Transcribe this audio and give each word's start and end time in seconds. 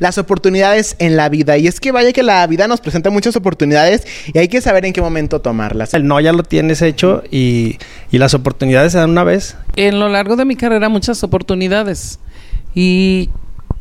las 0.00 0.18
oportunidades 0.18 0.96
en 0.98 1.16
la 1.16 1.28
vida. 1.28 1.56
Y 1.58 1.66
es 1.66 1.80
que 1.80 1.92
vaya 1.92 2.12
que 2.12 2.22
la 2.22 2.46
vida 2.46 2.68
nos 2.68 2.80
presenta 2.80 3.10
muchas 3.10 3.36
oportunidades 3.36 4.06
y 4.32 4.38
hay 4.38 4.48
que 4.48 4.60
saber 4.60 4.84
en 4.84 4.92
qué 4.92 5.00
momento 5.00 5.40
tomarlas. 5.40 5.94
El 5.94 6.06
no 6.06 6.20
ya 6.20 6.32
lo 6.32 6.42
tienes 6.42 6.82
hecho 6.82 7.22
y, 7.30 7.78
y 8.10 8.18
las 8.18 8.34
oportunidades 8.34 8.92
se 8.92 8.98
dan 8.98 9.10
una 9.10 9.24
vez. 9.24 9.56
En 9.76 9.98
lo 9.98 10.08
largo 10.08 10.36
de 10.36 10.44
mi 10.44 10.56
carrera 10.56 10.88
muchas 10.88 11.22
oportunidades 11.24 12.18
y 12.74 13.30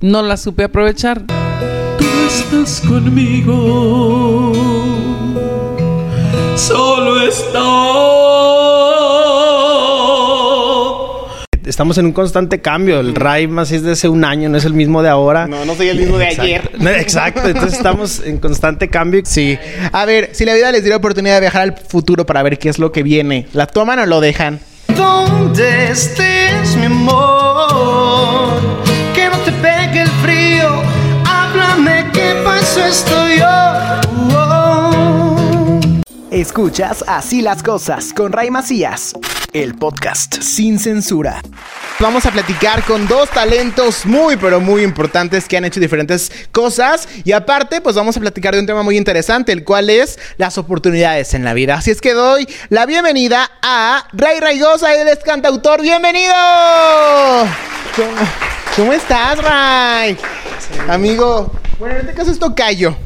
no 0.01 0.21
las 0.21 0.41
supe 0.41 0.63
aprovechar. 0.63 1.23
Tú 1.97 2.05
estás 2.27 2.81
conmigo, 2.81 4.53
solo 6.55 7.21
está. 7.27 8.12
Estamos 11.73 11.97
en 11.97 12.05
un 12.05 12.11
constante 12.11 12.61
cambio. 12.61 12.99
El 12.99 13.15
Ray 13.15 13.47
más 13.47 13.71
es 13.71 13.81
de 13.81 13.93
hace 13.93 14.07
un 14.07 14.23
año, 14.23 14.47
no 14.47 14.59
es 14.59 14.65
el 14.65 14.75
mismo 14.75 15.01
de 15.01 15.09
ahora. 15.09 15.47
No, 15.47 15.65
no 15.65 15.73
soy 15.73 15.89
el 15.89 15.97
mismo 15.97 16.19
de 16.19 16.25
Exacto. 16.25 16.43
ayer. 16.43 16.71
No, 16.77 16.89
Exacto, 16.91 17.47
entonces 17.47 17.73
estamos 17.73 18.21
en 18.23 18.37
constante 18.37 18.89
cambio. 18.89 19.21
Sí. 19.25 19.57
A 19.91 20.05
ver, 20.05 20.29
si 20.33 20.45
la 20.45 20.53
vida 20.53 20.71
les 20.71 20.83
diera 20.83 20.97
oportunidad 20.97 21.33
de 21.33 21.39
viajar 21.41 21.63
al 21.63 21.75
futuro 21.75 22.27
para 22.27 22.43
ver 22.43 22.59
qué 22.59 22.69
es 22.69 22.77
lo 22.77 22.91
que 22.91 23.01
viene, 23.01 23.47
¿la 23.53 23.65
toman 23.65 23.97
o 23.97 24.05
lo 24.05 24.21
dejan? 24.21 24.59
Donde 24.95 25.89
estés, 25.89 26.75
mi 26.77 26.85
amor, 26.85 28.53
que 29.15 29.29
no 29.29 29.37
te 29.37 29.51
pegue 29.53 30.01
el 30.03 30.09
frío. 30.21 30.69
Háblame, 31.27 32.05
¿qué 32.13 32.35
pasó? 32.45 32.85
Estoy 32.85 33.39
yo. 33.39 34.22
Escuchas 36.33 37.05
Así 37.05 37.43
las 37.43 37.61
cosas 37.61 38.11
con 38.11 38.31
Ray 38.31 38.49
Macías, 38.49 39.13
el 39.53 39.75
podcast 39.75 40.41
sin 40.41 40.79
censura. 40.79 41.43
Vamos 41.99 42.25
a 42.25 42.31
platicar 42.31 42.83
con 42.85 43.07
dos 43.07 43.29
talentos 43.29 44.03
muy 44.07 44.35
pero 44.37 44.59
muy 44.59 44.81
importantes 44.81 45.47
que 45.47 45.57
han 45.57 45.65
hecho 45.65 45.79
diferentes 45.79 46.31
cosas 46.51 47.07
y 47.23 47.33
aparte 47.33 47.81
pues 47.81 47.95
vamos 47.95 48.17
a 48.17 48.19
platicar 48.19 48.55
de 48.55 48.61
un 48.61 48.65
tema 48.65 48.81
muy 48.81 48.97
interesante, 48.97 49.51
el 49.51 49.63
cual 49.63 49.91
es 49.91 50.17
las 50.37 50.57
oportunidades 50.57 51.35
en 51.35 51.43
la 51.43 51.53
vida. 51.53 51.75
Así 51.75 51.91
es 51.91 52.01
que 52.01 52.13
doy 52.13 52.47
la 52.69 52.87
bienvenida 52.87 53.51
a 53.61 54.07
Ray 54.13 54.39
Raigosa, 54.39 54.91
él 54.95 55.09
es 55.09 55.19
cantautor. 55.19 55.83
¡Bienvenido! 55.83 56.33
¿Cómo, 57.95 58.27
cómo 58.75 58.93
estás, 58.93 59.37
Ray? 59.37 60.17
Amigo, 60.89 61.51
bueno, 61.77 61.93
en 61.93 62.01
este 62.01 62.13
caso 62.15 62.31
es 62.31 62.39
Tocayo. 62.39 62.97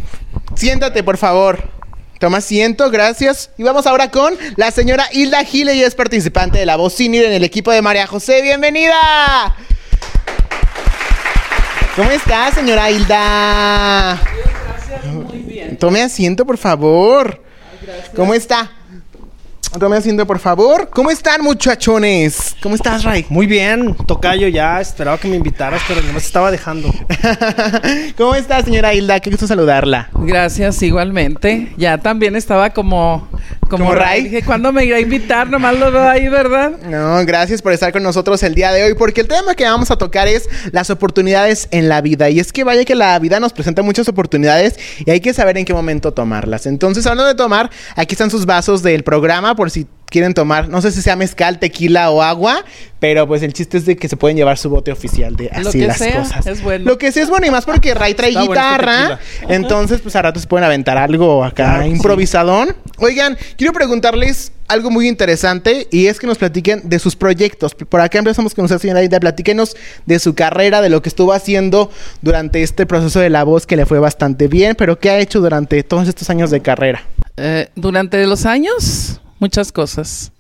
Siéntate, 0.56 1.04
por 1.04 1.18
favor. 1.18 1.77
Toma 2.20 2.40
asiento, 2.40 2.90
gracias. 2.90 3.52
Y 3.58 3.64
vamos 3.64 3.86
ahora 3.86 4.10
con 4.10 4.36
la 4.56 4.72
señora 4.72 5.08
Hilda 5.12 5.44
Gile, 5.44 5.76
y 5.76 5.84
es 5.84 5.94
participante 5.94 6.58
de 6.58 6.66
La 6.66 6.76
Voz 6.76 6.94
Senior 6.94 7.26
en 7.26 7.34
el 7.34 7.44
equipo 7.44 7.72
de 7.72 7.82
María 7.82 8.08
José. 8.08 8.42
¡Bienvenida! 8.42 9.56
¿Cómo 11.96 12.10
está, 12.12 12.52
señora 12.52 12.90
Hilda? 12.90 14.20
Muy 15.06 15.40
bien. 15.40 15.78
Tome 15.78 16.02
asiento, 16.02 16.46
por 16.46 16.58
favor. 16.58 17.44
¿Cómo 18.16 18.34
está? 18.34 18.72
Tome 19.72 19.98
asiento, 19.98 20.26
por 20.26 20.40
favor. 20.40 20.90
¿Cómo 20.90 21.12
están, 21.12 21.44
muchachones? 21.44 22.56
¿Cómo 22.64 22.74
estás, 22.74 23.04
Ray? 23.04 23.28
Muy 23.30 23.46
bien, 23.46 23.94
Tocayo, 24.08 24.48
ya 24.48 24.82
esperaba 24.82 25.20
que 25.20 25.28
me 25.28 25.36
invitaras, 25.36 25.82
pero 25.88 26.02
no 26.02 26.14
me 26.14 26.18
estaba 26.18 26.50
dejando. 26.50 26.92
¿Cómo 28.18 28.34
está, 28.34 28.64
señora 28.64 28.96
Hilda? 28.96 29.20
Qué 29.20 29.30
gusto 29.30 29.46
saludarla. 29.46 30.10
Gracias, 30.14 30.82
igualmente. 30.82 31.74
Ya 31.78 32.00
también 32.00 32.36
estaba 32.36 32.72
como... 32.72 33.28
¿Como 33.70 33.94
Ray? 33.94 34.24
Dije, 34.24 34.44
¿cuándo 34.44 34.72
me 34.72 34.86
irá 34.86 34.98
a 34.98 35.00
invitar? 35.00 35.50
Nomás 35.50 35.78
lo 35.78 35.92
veo 35.92 36.08
ahí, 36.08 36.30
¿verdad? 36.30 36.72
No, 36.90 37.26
gracias 37.26 37.62
por 37.62 37.74
estar 37.74 37.92
con 37.92 38.04
nosotros 38.04 38.42
el 38.44 38.56
día 38.56 38.72
de 38.72 38.84
hoy, 38.84 38.94
porque 38.94 39.22
el 39.22 39.28
tema 39.28 39.56
que 39.56 39.66
vamos 39.66 39.92
a 39.92 39.98
tocar 39.98 40.28
es 40.28 40.50
las 40.72 40.90
oportunidades 40.90 41.68
en 41.72 41.90
la 41.90 42.02
vida. 42.02 42.30
Y 42.30 42.40
es 42.40 42.54
que 42.54 42.64
vaya 42.64 42.86
que 42.86 42.96
la 42.96 43.18
vida 43.20 43.40
nos 43.40 43.54
presenta 43.54 43.82
muchas 43.82 44.08
oportunidades 44.08 44.80
y 45.06 45.12
hay 45.12 45.20
que 45.20 45.34
saber 45.34 45.58
en 45.58 45.66
qué 45.66 45.74
momento 45.74 46.14
tomarlas. 46.14 46.66
Entonces, 46.66 47.06
hablando 47.06 47.28
de 47.28 47.36
tomar, 47.36 47.70
aquí 47.96 48.14
están 48.14 48.32
sus 48.32 48.46
vasos 48.46 48.84
del 48.84 49.04
programa 49.04 49.56
por 49.56 49.70
si 49.70 49.88
quieren 50.10 50.34
tomar, 50.34 50.70
no 50.70 50.82
sé 50.82 50.92
si 50.92 51.02
sea 51.02 51.16
mezcal, 51.16 51.60
tequila 51.60 52.10
o 52.12 52.22
agua, 52.22 52.64
pero 53.00 53.28
pues 53.28 53.44
el 53.44 53.54
chiste 53.54 53.78
es 53.78 53.86
de 53.86 53.96
que 53.98 54.08
se 54.08 54.18
pueden 54.18 54.38
llevar 54.38 54.58
su 54.58 54.70
bote 54.70 54.92
oficial 54.92 55.36
de 55.36 55.52
Lo 55.62 55.70
así 55.70 55.80
que 55.80 55.88
las 55.88 55.98
sea, 55.98 56.20
cosas. 56.24 56.48
es 56.48 56.62
bueno. 56.64 56.86
Lo 56.86 56.98
que 56.98 57.12
sí 57.12 57.20
es 57.20 57.30
bueno 57.30 57.46
y 57.46 57.52
más 57.52 57.66
porque 57.66 57.94
Ray 57.94 58.14
trae 58.16 58.30
Está 58.30 58.46
bueno 58.46 58.62
este 58.62 58.72
guitarra, 58.78 59.20
entonces 59.50 60.02
pues 60.02 60.16
a 60.16 60.22
rato 60.22 60.40
se 60.40 60.48
pueden 60.48 60.64
aventar 60.66 60.98
algo 60.98 61.44
acá 61.44 61.56
Claro 61.66 61.80
que 61.84 61.90
sí. 61.90 61.96
improvisadón. 61.96 62.76
Oigan, 63.00 63.38
quiero 63.58 63.74
preguntarles 63.74 64.52
algo 64.68 64.90
muy 64.90 65.08
interesante 65.08 65.88
y 65.92 66.08
es 66.08 66.20
que 66.20 66.28
nos 66.28 66.38
platiquen 66.38 66.90
de 66.90 67.00
sus 67.00 67.16
proyectos. 67.16 67.76
Por 67.76 68.02
acá 68.02 68.18
empezamos 68.20 68.54
con 68.56 68.66
usted, 68.66 68.80
señora 68.80 69.04
Ida. 69.04 69.20
Platíquenos 69.20 69.76
de 70.06 70.20
su 70.20 70.34
carrera, 70.36 70.82
de 70.82 70.90
lo 70.90 71.02
que 71.02 71.10
estuvo 71.10 71.32
haciendo 71.34 71.90
durante 72.22 72.64
este 72.64 72.86
proceso 72.86 73.20
de 73.20 73.30
la 73.30 73.44
voz 73.44 73.66
que 73.68 73.76
le 73.78 73.86
fue 73.86 74.00
bastante 74.00 74.48
bien, 74.48 74.76
pero 74.76 75.00
qué 75.00 75.10
ha 75.12 75.20
hecho 75.20 75.40
durante 75.40 75.84
todos 75.84 76.08
estos 76.08 76.30
años 76.30 76.50
de 76.50 76.62
carrera. 76.62 77.04
Eh, 77.38 77.70
durante 77.76 78.26
los 78.26 78.46
años, 78.46 79.22
muchas 79.40 79.72
cosas. 79.72 80.32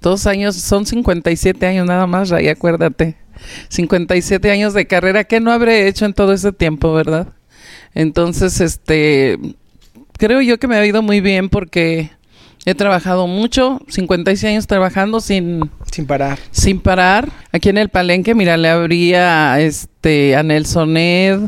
Dos 0.00 0.26
años, 0.26 0.56
son 0.56 0.86
57 0.86 1.66
años 1.66 1.86
nada 1.86 2.06
más, 2.06 2.28
Ray, 2.28 2.48
acuérdate. 2.48 3.16
57 3.68 4.50
años 4.50 4.74
de 4.74 4.86
carrera 4.86 5.24
que 5.24 5.40
no 5.40 5.50
habré 5.50 5.88
hecho 5.88 6.04
en 6.04 6.14
todo 6.14 6.32
ese 6.32 6.52
tiempo, 6.52 6.92
¿verdad? 6.92 7.28
Entonces, 7.94 8.60
este, 8.60 9.38
creo 10.18 10.40
yo 10.40 10.58
que 10.58 10.66
me 10.68 10.76
ha 10.76 10.86
ido 10.86 11.02
muy 11.02 11.20
bien 11.20 11.48
porque 11.48 12.10
he 12.66 12.74
trabajado 12.74 13.26
mucho, 13.26 13.80
56 13.88 14.52
años 14.52 14.66
trabajando 14.66 15.20
sin, 15.20 15.70
Sin 15.90 16.06
parar. 16.06 16.38
sin 16.50 16.80
parar. 16.80 17.28
Aquí 17.52 17.68
en 17.68 17.78
el 17.78 17.88
Palenque, 17.88 18.34
mira, 18.34 18.56
le 18.56 18.68
abría 18.68 19.60
este, 19.60 20.36
a 20.36 20.42
Nelson 20.42 20.96
Ed, 20.96 21.40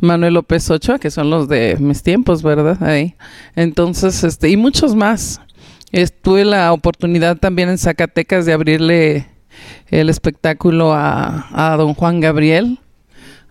Manuel 0.00 0.34
López 0.34 0.70
Ochoa, 0.70 0.98
que 0.98 1.10
son 1.10 1.30
los 1.30 1.48
de 1.48 1.76
mis 1.78 2.02
tiempos, 2.02 2.42
¿verdad? 2.42 2.82
Ahí. 2.82 3.14
Entonces, 3.54 4.24
este, 4.24 4.48
y 4.48 4.56
muchos 4.56 4.94
más. 4.94 5.40
Es- 5.92 6.12
tuve 6.12 6.44
la 6.44 6.72
oportunidad 6.72 7.36
también 7.36 7.68
en 7.68 7.78
Zacatecas 7.78 8.46
de 8.46 8.52
abrirle 8.52 9.26
el 9.88 10.08
espectáculo 10.08 10.92
a, 10.92 11.48
a 11.52 11.76
don 11.76 11.94
Juan 11.94 12.20
Gabriel. 12.20 12.78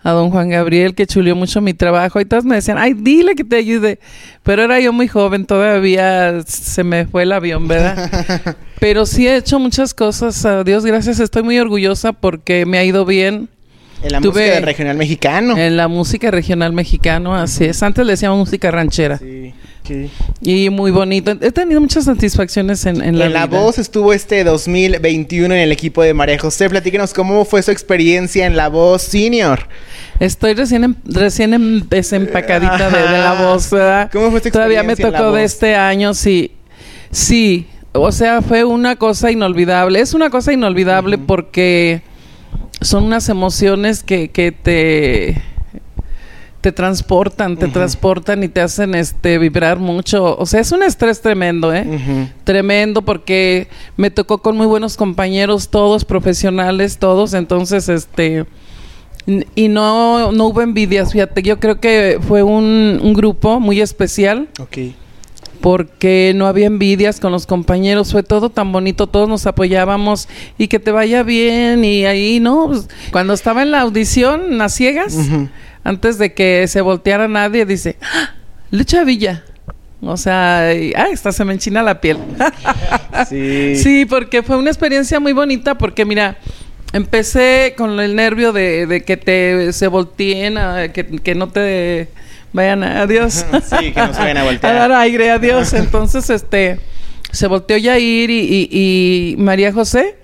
A 0.02 0.12
don 0.12 0.30
Juan 0.30 0.48
Gabriel, 0.48 0.94
que 0.94 1.06
chulió 1.06 1.36
mucho 1.36 1.60
mi 1.60 1.74
trabajo. 1.74 2.18
Y 2.22 2.24
todos 2.24 2.46
me 2.46 2.54
decían, 2.54 2.78
ay, 2.78 2.94
dile 2.94 3.34
que 3.34 3.44
te 3.44 3.56
ayude. 3.56 3.98
Pero 4.42 4.62
era 4.62 4.80
yo 4.80 4.94
muy 4.94 5.08
joven, 5.08 5.44
todavía 5.44 6.40
se 6.46 6.82
me 6.84 7.04
fue 7.04 7.24
el 7.24 7.32
avión, 7.32 7.68
¿verdad? 7.68 8.56
Pero 8.80 9.04
sí 9.04 9.28
he 9.28 9.36
hecho 9.36 9.58
muchas 9.58 9.92
cosas, 9.92 10.42
a 10.46 10.64
Dios 10.64 10.86
gracias, 10.86 11.20
estoy 11.20 11.42
muy 11.42 11.58
orgullosa 11.58 12.14
porque 12.14 12.64
me 12.64 12.78
ha 12.78 12.84
ido 12.84 13.04
bien 13.04 13.50
En 14.02 14.12
la 14.12 14.20
Tuve- 14.22 14.46
música 14.46 14.60
regional 14.64 14.96
mexicano. 14.96 15.58
en 15.58 15.76
la 15.76 15.86
música 15.86 16.30
regional 16.30 16.72
mexicano, 16.72 17.34
así 17.36 17.64
es. 17.66 17.82
Antes 17.82 18.06
le 18.06 18.12
decíamos 18.12 18.38
música 18.38 18.70
ranchera 18.70 19.18
Sí, 19.18 19.52
sí. 19.86 20.10
y 20.40 20.70
muy 20.70 20.90
bonito. 20.90 21.32
He 21.40 21.50
tenido 21.52 21.80
muchas 21.80 22.04
satisfacciones 22.04 22.84
en, 22.86 23.02
en 23.02 23.18
la, 23.18 23.26
En 23.26 23.32
la 23.32 23.46
vida. 23.46 23.58
voz 23.60 23.78
estuvo 23.78 24.12
este 24.12 24.44
2021 24.44 25.54
en 25.54 25.60
el 25.60 25.72
equipo 25.72 26.02
de 26.02 26.14
María 26.14 26.38
José. 26.38 26.68
Platíquenos 26.70 27.12
cómo 27.14 27.44
fue 27.44 27.62
su 27.62 27.70
experiencia 27.70 28.46
en 28.46 28.56
la 28.56 28.68
voz 28.68 29.02
senior. 29.02 29.68
Estoy 30.18 30.54
recién 30.54 30.84
em- 30.84 30.94
recién 31.04 31.54
em- 31.54 31.88
desempacadita 31.88 32.90
de, 32.90 32.98
de 33.02 33.18
la 33.18 33.34
voz, 33.42 33.70
¿verdad? 33.70 34.10
¿Cómo 34.12 34.30
fue 34.30 34.40
tu 34.40 34.50
Todavía 34.50 34.82
me 34.82 34.92
experiencia 34.92 35.06
en 35.06 35.12
la 35.12 35.18
tocó 35.18 35.36
de 35.36 35.44
este 35.44 35.74
año, 35.74 36.14
sí. 36.14 36.52
Sí, 37.10 37.66
o 37.92 38.12
sea, 38.12 38.40
fue 38.42 38.64
una 38.64 38.96
cosa 38.96 39.30
inolvidable. 39.30 40.00
Es 40.00 40.14
una 40.14 40.30
cosa 40.30 40.52
inolvidable 40.52 41.18
porque 41.18 42.02
son 42.80 43.04
unas 43.04 43.28
emociones 43.28 44.02
que, 44.02 44.28
que 44.30 44.52
te 44.52 45.42
te 46.60 46.72
transportan, 46.72 47.56
te 47.56 47.68
transportan 47.68 48.42
y 48.42 48.48
te 48.48 48.60
hacen 48.60 48.94
este 48.94 49.38
vibrar 49.38 49.78
mucho. 49.78 50.36
O 50.38 50.44
sea, 50.46 50.60
es 50.60 50.72
un 50.72 50.82
estrés 50.82 51.20
tremendo, 51.22 51.72
¿eh? 51.74 52.30
Tremendo 52.44 53.02
porque 53.02 53.68
me 53.96 54.10
tocó 54.10 54.38
con 54.38 54.56
muy 54.56 54.66
buenos 54.66 54.96
compañeros, 54.96 55.68
todos 55.70 56.04
profesionales, 56.04 56.98
todos, 56.98 57.32
entonces 57.34 57.88
este 57.88 58.44
y 59.54 59.68
no, 59.68 60.32
no 60.32 60.46
hubo 60.46 60.62
envidias, 60.62 61.12
fíjate, 61.12 61.42
yo 61.42 61.60
creo 61.60 61.78
que 61.78 62.18
fue 62.26 62.42
un, 62.42 62.98
un 63.02 63.12
grupo 63.12 63.60
muy 63.60 63.80
especial 63.80 64.48
Ok. 64.58 64.78
porque 65.60 66.32
no 66.34 66.46
había 66.46 66.66
envidias 66.66 67.20
con 67.20 67.30
los 67.30 67.46
compañeros, 67.46 68.12
fue 68.12 68.22
todo 68.22 68.48
tan 68.50 68.72
bonito, 68.72 69.06
todos 69.06 69.28
nos 69.28 69.46
apoyábamos 69.46 70.26
y 70.58 70.68
que 70.68 70.78
te 70.78 70.90
vaya 70.90 71.22
bien 71.22 71.84
y 71.84 72.06
ahí, 72.06 72.40
¿no? 72.40 72.68
Pues, 72.68 72.88
cuando 73.12 73.34
estaba 73.34 73.62
en 73.62 73.70
la 73.70 73.80
audición, 73.82 74.56
las 74.58 74.74
ciegas, 74.74 75.14
Ujú. 75.14 75.48
Antes 75.84 76.18
de 76.18 76.32
que 76.34 76.66
se 76.68 76.80
volteara 76.80 77.28
nadie, 77.28 77.64
dice, 77.66 77.96
¡Ah! 78.02 78.34
Lucha 78.70 79.04
Villa. 79.04 79.44
O 80.02 80.16
sea, 80.16 80.72
y, 80.74 80.92
ah, 80.96 81.08
hasta 81.12 81.30
se 81.32 81.44
me 81.44 81.52
enchina 81.52 81.82
la 81.82 82.00
piel. 82.00 82.18
Sí. 83.28 83.76
Sí, 83.76 84.06
porque 84.06 84.42
fue 84.42 84.56
una 84.56 84.70
experiencia 84.70 85.20
muy 85.20 85.32
bonita 85.32 85.76
porque 85.76 86.04
mira, 86.06 86.38
empecé 86.94 87.74
con 87.76 88.00
el 88.00 88.16
nervio 88.16 88.52
de, 88.52 88.86
de 88.86 89.02
que 89.02 89.16
te 89.18 89.72
se 89.74 89.88
volteen, 89.88 90.56
a- 90.56 90.88
que, 90.88 91.04
que 91.06 91.34
no 91.34 91.48
te 91.50 92.08
vayan 92.52 92.82
a 92.82 93.02
adiós. 93.02 93.44
Sí, 93.78 93.92
que 93.92 94.00
no 94.00 94.14
se 94.14 94.20
vayan 94.20 94.38
a 94.38 94.44
voltear. 94.44 94.74
dar 94.88 94.92
aire, 94.92 95.30
adiós. 95.30 95.72
Entonces, 95.74 96.30
este, 96.30 96.80
se 97.30 97.46
volteó 97.46 97.76
Yair 97.76 98.30
y, 98.30 98.38
y, 98.40 98.68
y 99.34 99.36
María 99.36 99.72
José. 99.72 100.16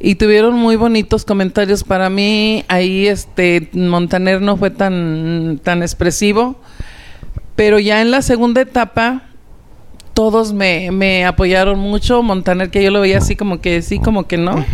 Y 0.00 0.14
tuvieron 0.16 0.54
muy 0.54 0.76
bonitos 0.76 1.24
comentarios 1.24 1.84
para 1.84 2.10
mí. 2.10 2.64
Ahí 2.68 3.06
este 3.06 3.68
Montaner 3.72 4.40
no 4.40 4.56
fue 4.56 4.70
tan, 4.70 5.60
tan 5.62 5.82
expresivo, 5.82 6.56
pero 7.56 7.78
ya 7.78 8.00
en 8.00 8.10
la 8.10 8.22
segunda 8.22 8.60
etapa 8.60 9.24
todos 10.14 10.52
me, 10.52 10.90
me 10.90 11.24
apoyaron 11.24 11.78
mucho. 11.78 12.22
Montaner, 12.24 12.70
que 12.70 12.82
yo 12.82 12.90
lo 12.90 13.00
veía 13.00 13.18
así 13.18 13.36
como 13.36 13.60
que 13.60 13.82
sí, 13.82 14.00
como 14.00 14.26
que 14.26 14.36
no. 14.36 14.64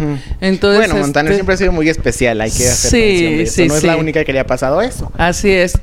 Entonces, 0.41 0.79
bueno, 0.89 0.97
Montaner 1.03 1.33
este, 1.33 1.37
siempre 1.37 1.55
ha 1.55 1.59
sido 1.59 1.73
muy 1.73 1.89
especial, 1.91 2.41
hay 2.41 2.51
que 2.51 2.67
hacer 2.67 2.91
Sí, 2.91 2.97
mención 2.97 3.33
de 3.37 3.43
eso. 3.43 3.53
sí, 3.55 3.69
No 3.69 3.77
es 3.77 3.83
la 3.85 3.97
única 3.97 4.25
que 4.25 4.33
le 4.33 4.41
ha 4.41 4.47
pasado 4.47 4.81
eso. 4.81 5.13
Así 5.19 5.51
es. 5.51 5.79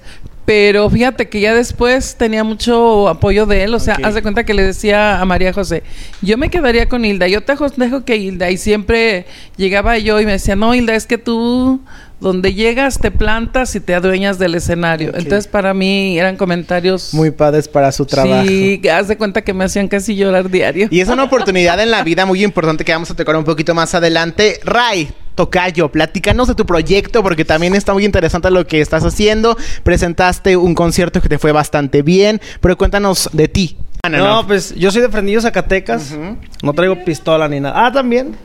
Pero 0.52 0.90
fíjate 0.90 1.30
que 1.30 1.40
ya 1.40 1.56
después 1.56 2.18
tenía 2.18 2.44
mucho 2.44 3.08
apoyo 3.08 3.46
de 3.46 3.64
él. 3.64 3.74
O 3.74 3.80
sea, 3.80 3.98
haz 4.04 4.16
de 4.16 4.22
cuenta 4.22 4.44
que 4.44 4.54
le 4.54 4.64
decía 4.64 5.22
a 5.22 5.24
María 5.24 5.54
José, 5.54 5.82
yo 6.22 6.38
me 6.38 6.50
quedaría 6.50 6.90
con 6.90 7.06
Hilda. 7.06 7.30
Yo 7.30 7.40
te 7.42 7.54
dejo 7.78 8.04
que 8.04 8.18
Hilda. 8.18 8.52
Y 8.52 8.58
siempre 8.58 9.26
llegaba 9.56 9.98
yo 9.98 10.20
y 10.20 10.26
me 10.26 10.34
decía, 10.34 10.58
no, 10.58 10.76
Hilda, 10.76 10.94
es 10.94 11.06
que 11.06 11.18
tú 11.18 11.80
donde 12.20 12.54
llegas 12.54 13.00
te 13.00 13.12
plantas 13.12 13.74
y 13.76 13.80
te 13.80 13.96
adueñas 13.96 14.40
del 14.40 14.56
escenario. 14.56 15.14
Entonces 15.16 15.48
para 15.48 15.74
mí 15.74 16.20
eran 16.20 16.36
comentarios... 16.36 17.14
Muy 17.14 17.32
padres 17.32 17.70
para 17.70 17.90
su 17.94 18.06
trabajo. 18.06 18.46
Sí, 18.46 18.82
haz 18.94 19.08
de 19.08 19.18
cuenta 19.18 19.44
que 19.44 19.54
me 19.54 19.64
hacían 19.64 19.88
casi 19.88 20.18
llorar 20.18 20.50
diario. 20.50 20.90
Y 20.92 21.00
es 21.00 21.08
una 21.08 21.24
oportunidad 21.24 21.80
en 21.80 21.92
la 21.92 22.04
vida 22.04 22.26
muy 22.26 22.44
importante 22.44 22.84
que 22.84 22.92
vamos 22.92 23.10
a 23.10 23.16
tocar 23.16 23.38
un 23.38 23.46
poquito 23.46 23.74
más 23.74 23.96
adelante. 23.96 24.60
Ray, 24.66 25.14
Tocayo, 25.36 25.90
platícanos 25.92 26.48
de 26.48 26.56
tu 26.56 26.66
proyecto 26.66 27.24
porque 27.24 27.46
también 27.46 27.76
está 27.76 27.94
muy 27.94 28.06
interesante 28.06 28.52
lo 28.52 28.66
que 28.68 28.82
estás 28.82 29.04
haciendo. 29.04 29.58
Presentaste 29.84 30.58
un 30.58 30.76
concierto 30.76 31.22
que 31.22 31.30
te 31.30 31.38
fue 31.40 31.52
bastante 31.52 32.02
bien, 32.02 32.42
pero 32.60 32.78
cuéntanos 32.78 33.30
de 33.34 33.48
ti. 33.48 33.78
Ah, 34.04 34.10
No, 34.10 34.48
pues 34.48 34.74
yo 34.76 34.92
soy 34.92 35.02
de 35.02 35.10
Frenillo, 35.10 35.42
Zacatecas. 35.42 36.16
No 36.64 36.74
traigo 36.74 37.04
pistola 37.06 37.48
ni 37.48 37.60
nada. 37.60 37.86
Ah, 37.86 37.92
también. 37.92 38.36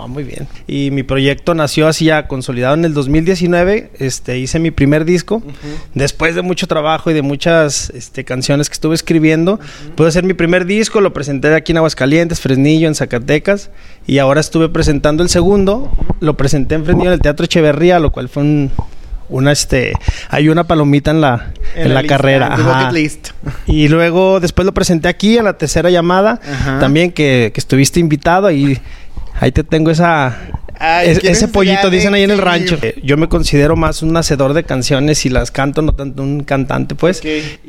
Ah, 0.00 0.06
muy 0.06 0.22
bien. 0.22 0.46
Y 0.66 0.90
mi 0.92 1.02
proyecto 1.02 1.54
nació 1.54 1.88
así 1.88 2.06
ya 2.06 2.28
consolidado 2.28 2.74
en 2.74 2.84
el 2.84 2.94
2019. 2.94 3.90
Este, 3.98 4.38
hice 4.38 4.58
mi 4.60 4.70
primer 4.70 5.04
disco. 5.04 5.42
Después 5.94 6.34
de 6.34 6.42
mucho 6.42 6.66
trabajo 6.68 7.10
y 7.10 7.14
de 7.14 7.22
muchas 7.22 7.90
este, 7.90 8.24
canciones 8.24 8.68
que 8.68 8.74
estuve 8.74 8.94
escribiendo, 8.94 9.58
pude 9.96 10.08
hacer 10.08 10.24
mi 10.24 10.34
primer 10.34 10.66
disco. 10.66 11.00
Lo 11.00 11.12
presenté 11.12 11.52
aquí 11.54 11.72
en 11.72 11.78
Aguascalientes, 11.78 12.40
Fresnillo, 12.40 12.86
en 12.86 12.94
Zacatecas. 12.94 13.70
Y 14.06 14.18
ahora 14.18 14.40
estuve 14.40 14.68
presentando 14.68 15.22
el 15.22 15.28
segundo. 15.28 15.90
Lo 16.20 16.36
presenté 16.36 16.76
en 16.76 16.84
Fresnillo 16.84 17.10
en 17.10 17.14
el 17.14 17.20
Teatro 17.20 17.44
Echeverría, 17.44 17.98
lo 17.98 18.12
cual 18.12 18.28
fue 18.28 18.42
un... 18.42 18.70
Una, 19.30 19.52
este, 19.52 19.92
hay 20.30 20.48
una 20.48 20.64
palomita 20.64 21.10
en 21.10 21.20
la, 21.20 21.52
en 21.74 21.92
la, 21.92 22.00
lista, 22.00 22.16
carrera. 22.16 22.46
en 22.46 22.54
tu 22.54 22.62
Ajá. 22.62 22.78
bucket 22.86 22.92
list. 22.94 23.28
Y 23.66 23.88
luego 23.88 24.40
después 24.40 24.64
lo 24.64 24.72
presenté 24.72 25.08
aquí 25.08 25.36
en 25.36 25.44
la 25.44 25.58
tercera 25.58 25.90
llamada. 25.90 26.40
Ajá. 26.50 26.78
También 26.78 27.12
que, 27.12 27.50
que 27.52 27.60
estuviste 27.60 28.00
invitado 28.00 28.50
y 28.50 28.80
ahí 29.40 29.52
te 29.52 29.64
tengo 29.64 29.90
esa... 29.90 30.36
Ay, 30.80 31.08
es- 31.10 31.18
quiero 31.18 31.32
ese 31.32 31.48
pollito, 31.48 31.90
dicen 31.90 32.14
ahí 32.14 32.22
en 32.22 32.30
el 32.30 32.38
rancho. 32.38 32.78
Eh, 32.82 32.94
Yo 33.02 33.16
me 33.16 33.28
considero 33.28 33.74
más 33.74 34.02
un 34.04 34.16
hacedor 34.16 34.54
de 34.54 34.62
canciones 34.62 35.26
y 35.26 35.28
las 35.28 35.50
canto, 35.50 35.82
no 35.82 35.92
tanto 35.92 36.22
un 36.22 36.44
cantante, 36.44 36.94
pues. 36.94 37.20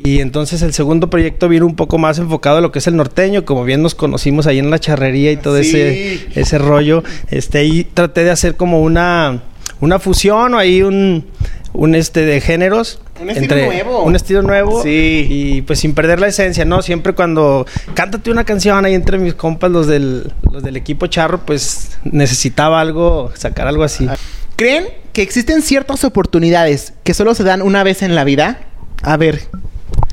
Y 0.04 0.20
entonces 0.20 0.62
el 0.62 0.72
segundo 0.72 1.10
proyecto 1.10 1.48
vino 1.48 1.66
un 1.66 1.74
poco 1.74 1.98
más 1.98 2.20
enfocado 2.20 2.58
a 2.58 2.60
lo 2.60 2.70
que 2.70 2.78
es 2.78 2.86
el 2.86 2.94
norteño, 2.94 3.44
como 3.44 3.64
bien 3.64 3.82
nos 3.82 3.96
conocimos 3.96 4.46
ahí 4.46 4.60
en 4.60 4.70
la 4.70 4.78
charrería 4.78 5.32
y 5.32 5.36
todo 5.38 5.60
Sí. 5.60 5.70
ese, 5.76 6.40
ese 6.40 6.58
rollo. 6.58 7.02
Este, 7.32 7.64
y 7.64 7.82
traté 7.82 8.22
de 8.22 8.30
hacer 8.30 8.54
como 8.54 8.80
una, 8.80 9.42
una 9.80 9.98
fusión 9.98 10.54
o 10.54 10.58
ahí 10.58 10.82
un, 10.82 11.26
un 11.72 11.94
este 11.94 12.24
de 12.24 12.40
géneros. 12.40 13.00
Un 13.20 13.30
estilo 13.30 13.56
nuevo. 13.56 14.02
Un 14.02 14.16
estilo 14.16 14.42
nuevo. 14.42 14.82
Sí. 14.82 15.26
Y 15.28 15.62
pues 15.62 15.80
sin 15.80 15.94
perder 15.94 16.20
la 16.20 16.28
esencia, 16.28 16.64
¿no? 16.64 16.82
Siempre 16.82 17.14
cuando 17.14 17.66
cántate 17.94 18.30
una 18.30 18.44
canción 18.44 18.84
ahí 18.84 18.94
entre 18.94 19.18
mis 19.18 19.34
compas, 19.34 19.70
los 19.70 19.86
del, 19.86 20.32
los 20.50 20.62
del 20.62 20.76
equipo 20.76 21.06
charro, 21.06 21.40
pues 21.44 21.98
necesitaba 22.04 22.80
algo, 22.80 23.32
sacar 23.34 23.66
algo 23.66 23.84
así. 23.84 24.08
¿Creen 24.56 24.86
que 25.12 25.22
existen 25.22 25.62
ciertas 25.62 26.04
oportunidades 26.04 26.94
que 27.04 27.14
solo 27.14 27.34
se 27.34 27.44
dan 27.44 27.62
una 27.62 27.82
vez 27.82 28.02
en 28.02 28.14
la 28.14 28.24
vida? 28.24 28.60
A 29.02 29.16
ver, 29.16 29.40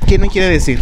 ¿quién 0.08 0.22
me 0.22 0.30
quiere 0.30 0.48
decir? 0.48 0.80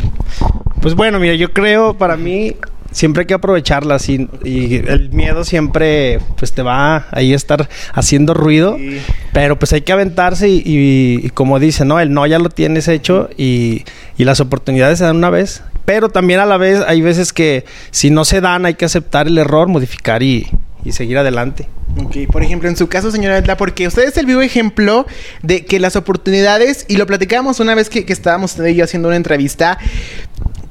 Pues 0.82 0.94
bueno, 0.94 1.20
mira, 1.20 1.34
yo 1.34 1.52
creo 1.52 1.98
para 1.98 2.16
mí 2.16 2.56
siempre 2.96 3.22
hay 3.22 3.28
que 3.28 3.34
aprovecharlas 3.34 4.08
y, 4.08 4.30
y 4.46 4.76
el 4.88 5.10
miedo 5.12 5.44
siempre 5.44 6.20
pues 6.38 6.54
te 6.54 6.62
va 6.62 7.08
ahí 7.12 7.34
a 7.34 7.36
estar 7.36 7.68
haciendo 7.94 8.34
ruido, 8.34 8.78
Sí. 8.78 9.00
pero 9.34 9.60
pues 9.60 9.74
hay 9.74 9.82
que 9.82 9.92
aventarse 9.92 10.48
y, 10.48 10.64
y- 10.66 11.20
y 11.26 11.30
como 11.32 11.60
dice, 11.60 11.84
¿no? 11.84 12.00
El 12.00 12.14
no 12.14 12.26
ya 12.26 12.40
lo 12.40 12.50
tienes 12.50 12.88
hecho 12.88 13.30
y, 13.38 13.84
y 14.18 14.24
las 14.24 14.40
oportunidades 14.40 15.00
se 15.00 15.04
dan 15.04 15.18
una 15.18 15.30
vez, 15.30 15.62
pero 15.84 16.08
también 16.08 16.40
a 16.40 16.46
la 16.46 16.56
vez 16.58 16.80
hay 16.88 17.02
veces 17.02 17.34
que 17.34 17.66
si 17.92 18.12
no 18.12 18.24
se 18.24 18.40
dan 18.40 18.66
hay 18.66 18.76
que 18.76 18.86
aceptar 18.86 19.28
el 19.28 19.38
error, 19.38 19.68
modificar 19.68 20.24
y, 20.24 20.48
y 20.86 20.94
seguir 20.94 21.18
adelante. 21.18 21.68
Ok, 21.98 22.16
por 22.32 22.44
ejemplo, 22.44 22.68
en 22.70 22.76
su 22.78 22.88
caso, 22.88 23.12
señora 23.12 23.38
Edla, 23.38 23.58
porque 23.58 23.88
usted 23.88 24.04
es 24.08 24.18
el 24.18 24.26
vivo 24.26 24.42
ejemplo 24.42 25.06
de 25.44 25.66
que 25.66 25.80
las 25.80 25.96
oportunidades, 25.96 26.86
y 26.90 26.96
lo 26.98 27.06
platicábamos 27.08 27.60
una 27.60 27.76
vez 27.76 27.90
que, 27.90 28.06
que 28.06 28.14
estábamos 28.14 28.56
yo 28.58 28.84
haciendo 28.84 29.08
una 29.10 29.18
entrevista, 29.18 29.78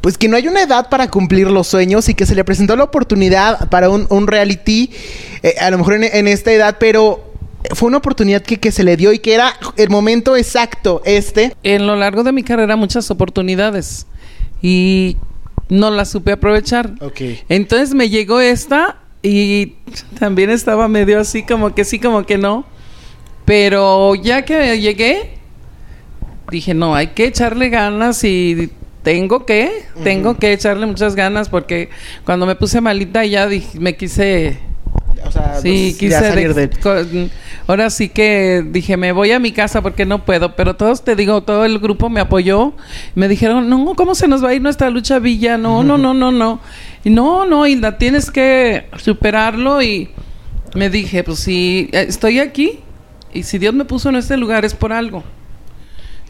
pues 0.05 0.19
que 0.19 0.29
no 0.29 0.37
hay 0.37 0.47
una 0.47 0.61
edad 0.61 0.91
para 0.91 1.09
cumplir 1.09 1.51
los 1.51 1.67
sueños 1.67 2.11
y 2.11 2.15
que 2.15 2.27
se 2.27 2.35
le 2.35 2.45
presentó 2.45 2.77
la 2.77 2.85
oportunidad 2.85 3.71
para 3.71 3.89
un, 3.89 4.07
un 4.11 4.27
reality, 4.27 4.91
eh, 5.43 5.55
a 5.59 5.71
lo 5.71 5.79
mejor 5.79 5.95
en, 5.95 6.05
en 6.05 6.29
esta 6.29 6.53
edad, 6.53 6.77
pero 6.79 7.33
fue 7.75 7.89
una 7.89 7.97
oportunidad 7.97 8.43
que, 8.43 8.61
que 8.61 8.71
se 8.71 8.85
le 8.85 8.99
dio 8.99 9.15
y 9.15 9.19
que 9.19 9.33
era 9.33 9.55
el 9.79 9.89
momento 9.89 10.37
exacto, 10.37 11.01
este. 11.07 11.57
En 11.63 11.87
lo 11.87 11.97
largo 11.97 12.23
de 12.23 12.33
mi 12.33 12.43
carrera 12.43 12.77
muchas 12.77 13.11
oportunidades 13.11 14.07
y 14.61 15.17
no 15.71 15.91
las 15.91 16.11
supe 16.11 16.33
aprovechar. 16.33 16.93
Ok. 17.01 17.23
Entonces 17.49 17.95
me 17.95 18.11
llegó 18.11 18.43
esta 18.43 18.99
y 19.23 19.77
también 20.19 20.51
estaba 20.51 20.87
medio 20.87 21.19
así 21.19 21.45
como 21.45 21.75
que 21.75 21.87
sí, 21.87 21.99
como 21.99 22.27
que 22.27 22.37
no. 22.37 22.67
Pero 23.47 24.15
ya 24.17 24.45
que 24.45 24.79
llegué, 24.79 25.39
dije, 26.51 26.75
no, 26.75 26.95
hay 26.95 27.07
que 27.07 27.25
echarle 27.25 27.71
ganas 27.71 28.23
y 28.23 28.71
tengo 29.05 29.47
que, 29.47 29.71
tengo 30.03 30.37
que 30.39 30.53
echarle 30.53 30.87
muchas 30.87 31.15
ganas 31.15 31.49
porque 31.49 31.91
cuando 32.25 32.47
me 32.47 32.57
puse 32.57 32.81
malita 32.81 33.25
ya 33.25 33.47
dije, 33.47 33.79
me 33.79 33.95
quise 33.97 34.59
O 35.25 35.31
sea, 35.31 35.61
Sí, 35.63 35.89
pues, 35.91 35.99
quise 35.99 36.19
salir 36.19 36.55
de- 36.55 36.67
de... 36.69 36.77
co- 36.81 37.29
ahora 37.67 37.89
sí 37.91 38.09
que 38.09 38.65
dije, 38.67 38.97
me 38.97 39.13
voy 39.13 39.31
a 39.33 39.39
mi 39.39 39.53
casa 39.53 39.81
porque 39.81 40.05
no 40.05 40.25
puedo, 40.25 40.55
pero 40.57 40.75
todos 40.77 41.03
te 41.05 41.15
digo, 41.17 41.43
todo 41.43 41.65
el 41.65 41.79
grupo 41.79 42.11
me 42.11 42.21
apoyó. 42.21 42.73
Me 43.15 43.29
dijeron, 43.29 43.69
"No, 43.71 43.95
¿cómo 43.97 44.15
se 44.15 44.27
nos 44.29 44.43
va 44.45 44.49
a 44.51 44.55
ir 44.55 44.61
nuestra 44.63 44.91
lucha 44.91 45.19
villa? 45.21 45.57
No, 45.57 45.83
no, 45.85 45.97
no, 45.97 46.13
no, 46.13 46.31
no." 46.33 46.61
Y 47.05 47.11
no, 47.11 47.47
no, 47.47 47.67
Hilda, 47.67 47.97
tienes 47.99 48.31
que 48.31 48.87
superarlo 48.99 49.81
y 49.83 50.11
me 50.75 50.91
dije, 50.91 51.23
pues 51.25 51.39
si 51.39 51.89
eh, 51.93 52.07
estoy 52.09 52.41
aquí 52.41 52.81
y 53.33 53.43
si 53.45 53.59
Dios 53.59 53.73
me 53.75 53.85
puso 53.85 54.09
en 54.11 54.17
este 54.17 54.37
lugar 54.37 54.65
es 54.65 54.75
por 54.75 54.93
algo. 54.93 55.23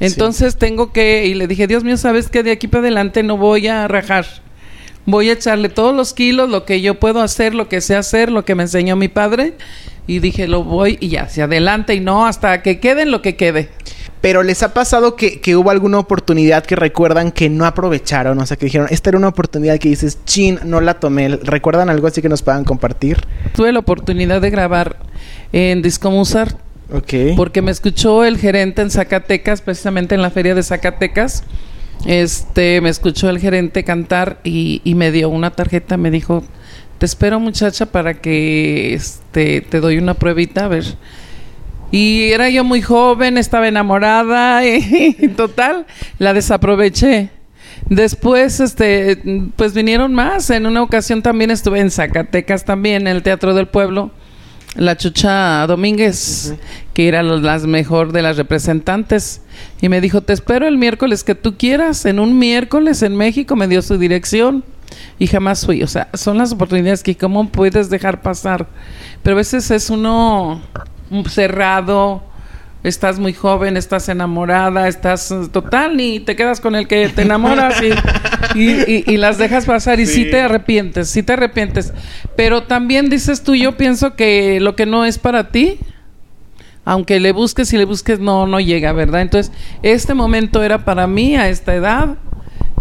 Entonces 0.00 0.56
tengo 0.56 0.92
que, 0.92 1.26
y 1.26 1.34
le 1.34 1.46
dije, 1.46 1.66
Dios 1.66 1.84
mío, 1.84 1.96
sabes 1.96 2.28
que 2.28 2.42
de 2.42 2.52
aquí 2.52 2.68
para 2.68 2.82
adelante 2.82 3.22
no 3.22 3.36
voy 3.36 3.68
a 3.68 3.86
rajar. 3.88 4.26
Voy 5.06 5.28
a 5.28 5.34
echarle 5.34 5.68
todos 5.68 5.94
los 5.94 6.14
kilos, 6.14 6.48
lo 6.48 6.64
que 6.64 6.80
yo 6.80 6.98
puedo 6.98 7.20
hacer, 7.20 7.54
lo 7.54 7.68
que 7.68 7.80
sé 7.80 7.94
hacer, 7.94 8.30
lo 8.32 8.44
que 8.44 8.54
me 8.54 8.62
enseñó 8.62 8.96
mi 8.96 9.08
padre. 9.08 9.54
Y 10.06 10.18
dije, 10.18 10.48
lo 10.48 10.64
voy 10.64 10.98
y 11.00 11.08
ya, 11.08 11.22
hacia 11.22 11.44
adelante 11.44 11.94
y 11.94 12.00
no 12.00 12.26
hasta 12.26 12.62
que 12.62 12.80
quede 12.80 13.02
en 13.02 13.10
lo 13.10 13.22
que 13.22 13.36
quede. 13.36 13.70
Pero 14.20 14.42
les 14.42 14.62
ha 14.62 14.72
pasado 14.72 15.16
que, 15.16 15.40
que 15.40 15.56
hubo 15.56 15.70
alguna 15.70 15.98
oportunidad 15.98 16.64
que 16.64 16.76
recuerdan 16.76 17.30
que 17.30 17.50
no 17.50 17.66
aprovecharon, 17.66 18.38
o 18.38 18.46
sea, 18.46 18.56
que 18.56 18.66
dijeron, 18.66 18.88
esta 18.90 19.10
era 19.10 19.18
una 19.18 19.28
oportunidad 19.28 19.78
que 19.78 19.90
dices, 19.90 20.18
chin, 20.24 20.58
no 20.64 20.80
la 20.80 20.94
tomé. 20.94 21.28
¿Recuerdan 21.28 21.90
algo 21.90 22.06
así 22.06 22.22
que 22.22 22.30
nos 22.30 22.42
puedan 22.42 22.64
compartir? 22.64 23.18
Tuve 23.54 23.72
la 23.72 23.80
oportunidad 23.80 24.40
de 24.40 24.50
grabar 24.50 24.96
en 25.52 25.82
Disco 25.82 26.10
Musar 26.10 26.56
Ok. 26.92 27.36
porque 27.36 27.62
me 27.62 27.70
escuchó 27.70 28.24
el 28.24 28.38
gerente 28.38 28.82
en 28.82 28.90
Zacatecas, 28.90 29.62
precisamente 29.62 30.14
en 30.14 30.22
la 30.22 30.30
feria 30.30 30.54
de 30.54 30.62
Zacatecas. 30.62 31.44
Este, 32.06 32.80
me 32.80 32.90
escuchó 32.90 33.30
el 33.30 33.38
gerente 33.38 33.84
cantar 33.84 34.38
y, 34.44 34.82
y 34.84 34.94
me 34.94 35.10
dio 35.10 35.30
una 35.30 35.50
tarjeta, 35.50 35.96
me 35.96 36.10
dijo, 36.10 36.44
te 36.98 37.06
espero 37.06 37.40
muchacha 37.40 37.86
para 37.86 38.14
que 38.14 38.94
este, 38.94 39.60
te 39.62 39.80
doy 39.80 39.98
una 39.98 40.14
pruebita, 40.14 40.66
a 40.66 40.68
ver. 40.68 40.84
Y 41.90 42.32
era 42.32 42.48
yo 42.48 42.64
muy 42.64 42.82
joven, 42.82 43.38
estaba 43.38 43.68
enamorada 43.68 44.66
y, 44.66 45.28
total, 45.36 45.86
la 46.18 46.32
desaproveché. 46.34 47.30
Después, 47.88 48.60
este, 48.60 49.20
pues 49.56 49.74
vinieron 49.74 50.14
más. 50.14 50.50
En 50.50 50.66
una 50.66 50.82
ocasión 50.82 51.22
también 51.22 51.50
estuve 51.50 51.80
en 51.80 51.90
Zacatecas 51.90 52.64
también, 52.64 53.02
en 53.02 53.16
el 53.16 53.22
Teatro 53.22 53.54
del 53.54 53.68
Pueblo. 53.68 54.10
La 54.76 54.96
Chucha 54.96 55.66
Domínguez, 55.66 56.54
que 56.94 57.06
era 57.06 57.22
las 57.22 57.66
mejor 57.66 58.12
de 58.12 58.22
las 58.22 58.36
representantes, 58.36 59.40
y 59.80 59.88
me 59.88 60.00
dijo, 60.00 60.20
te 60.20 60.32
espero 60.32 60.66
el 60.66 60.78
miércoles 60.78 61.22
que 61.22 61.34
tú 61.34 61.56
quieras. 61.56 62.04
En 62.06 62.18
un 62.18 62.38
miércoles 62.38 63.02
en 63.02 63.16
México 63.16 63.54
me 63.54 63.68
dio 63.68 63.82
su 63.82 63.98
dirección 63.98 64.64
y 65.18 65.26
jamás 65.26 65.64
fui. 65.64 65.82
O 65.82 65.86
sea, 65.86 66.08
son 66.14 66.38
las 66.38 66.52
oportunidades 66.52 67.02
que 67.02 67.16
cómo 67.16 67.48
puedes 67.48 67.88
dejar 67.88 68.22
pasar. 68.22 68.66
Pero 69.22 69.36
a 69.36 69.38
veces 69.38 69.70
es 69.70 69.90
uno 69.90 70.60
cerrado 71.28 72.22
estás 72.84 73.18
muy 73.18 73.32
joven, 73.32 73.76
estás 73.76 74.08
enamorada, 74.08 74.86
estás 74.86 75.34
total, 75.52 75.96
ni 75.96 76.20
te 76.20 76.36
quedas 76.36 76.60
con 76.60 76.76
el 76.76 76.86
que 76.86 77.08
te 77.08 77.22
enamoras 77.22 77.82
y, 77.82 78.58
y- 78.58 78.70
y- 78.86 79.04
y 79.06 79.16
las 79.16 79.38
dejas 79.38 79.64
pasar 79.64 79.98
y 80.00 80.06
sí. 80.06 80.30
te 80.30 80.40
arrepientes, 80.40 81.08
sí 81.08 81.22
te 81.22 81.32
arrepientes. 81.32 81.92
Pero 82.36 82.64
también 82.64 83.08
dices 83.10 83.42
tú, 83.42 83.54
yo 83.54 83.76
pienso 83.76 84.14
que 84.14 84.60
lo 84.60 84.76
que 84.76 84.86
no 84.86 85.04
es 85.04 85.18
para 85.18 85.48
ti, 85.48 85.78
aunque 86.84 87.18
le 87.20 87.32
busques 87.32 87.72
y 87.72 87.78
le 87.78 87.86
busques, 87.86 88.20
no, 88.20 88.46
no 88.46 88.60
llega, 88.60 88.92
¿verdad? 88.92 89.22
Entonces, 89.22 89.50
este 89.82 90.12
momento 90.14 90.62
era 90.62 90.84
para 90.84 91.06
mí 91.06 91.34
a 91.36 91.48
esta 91.48 91.74
edad 91.74 92.16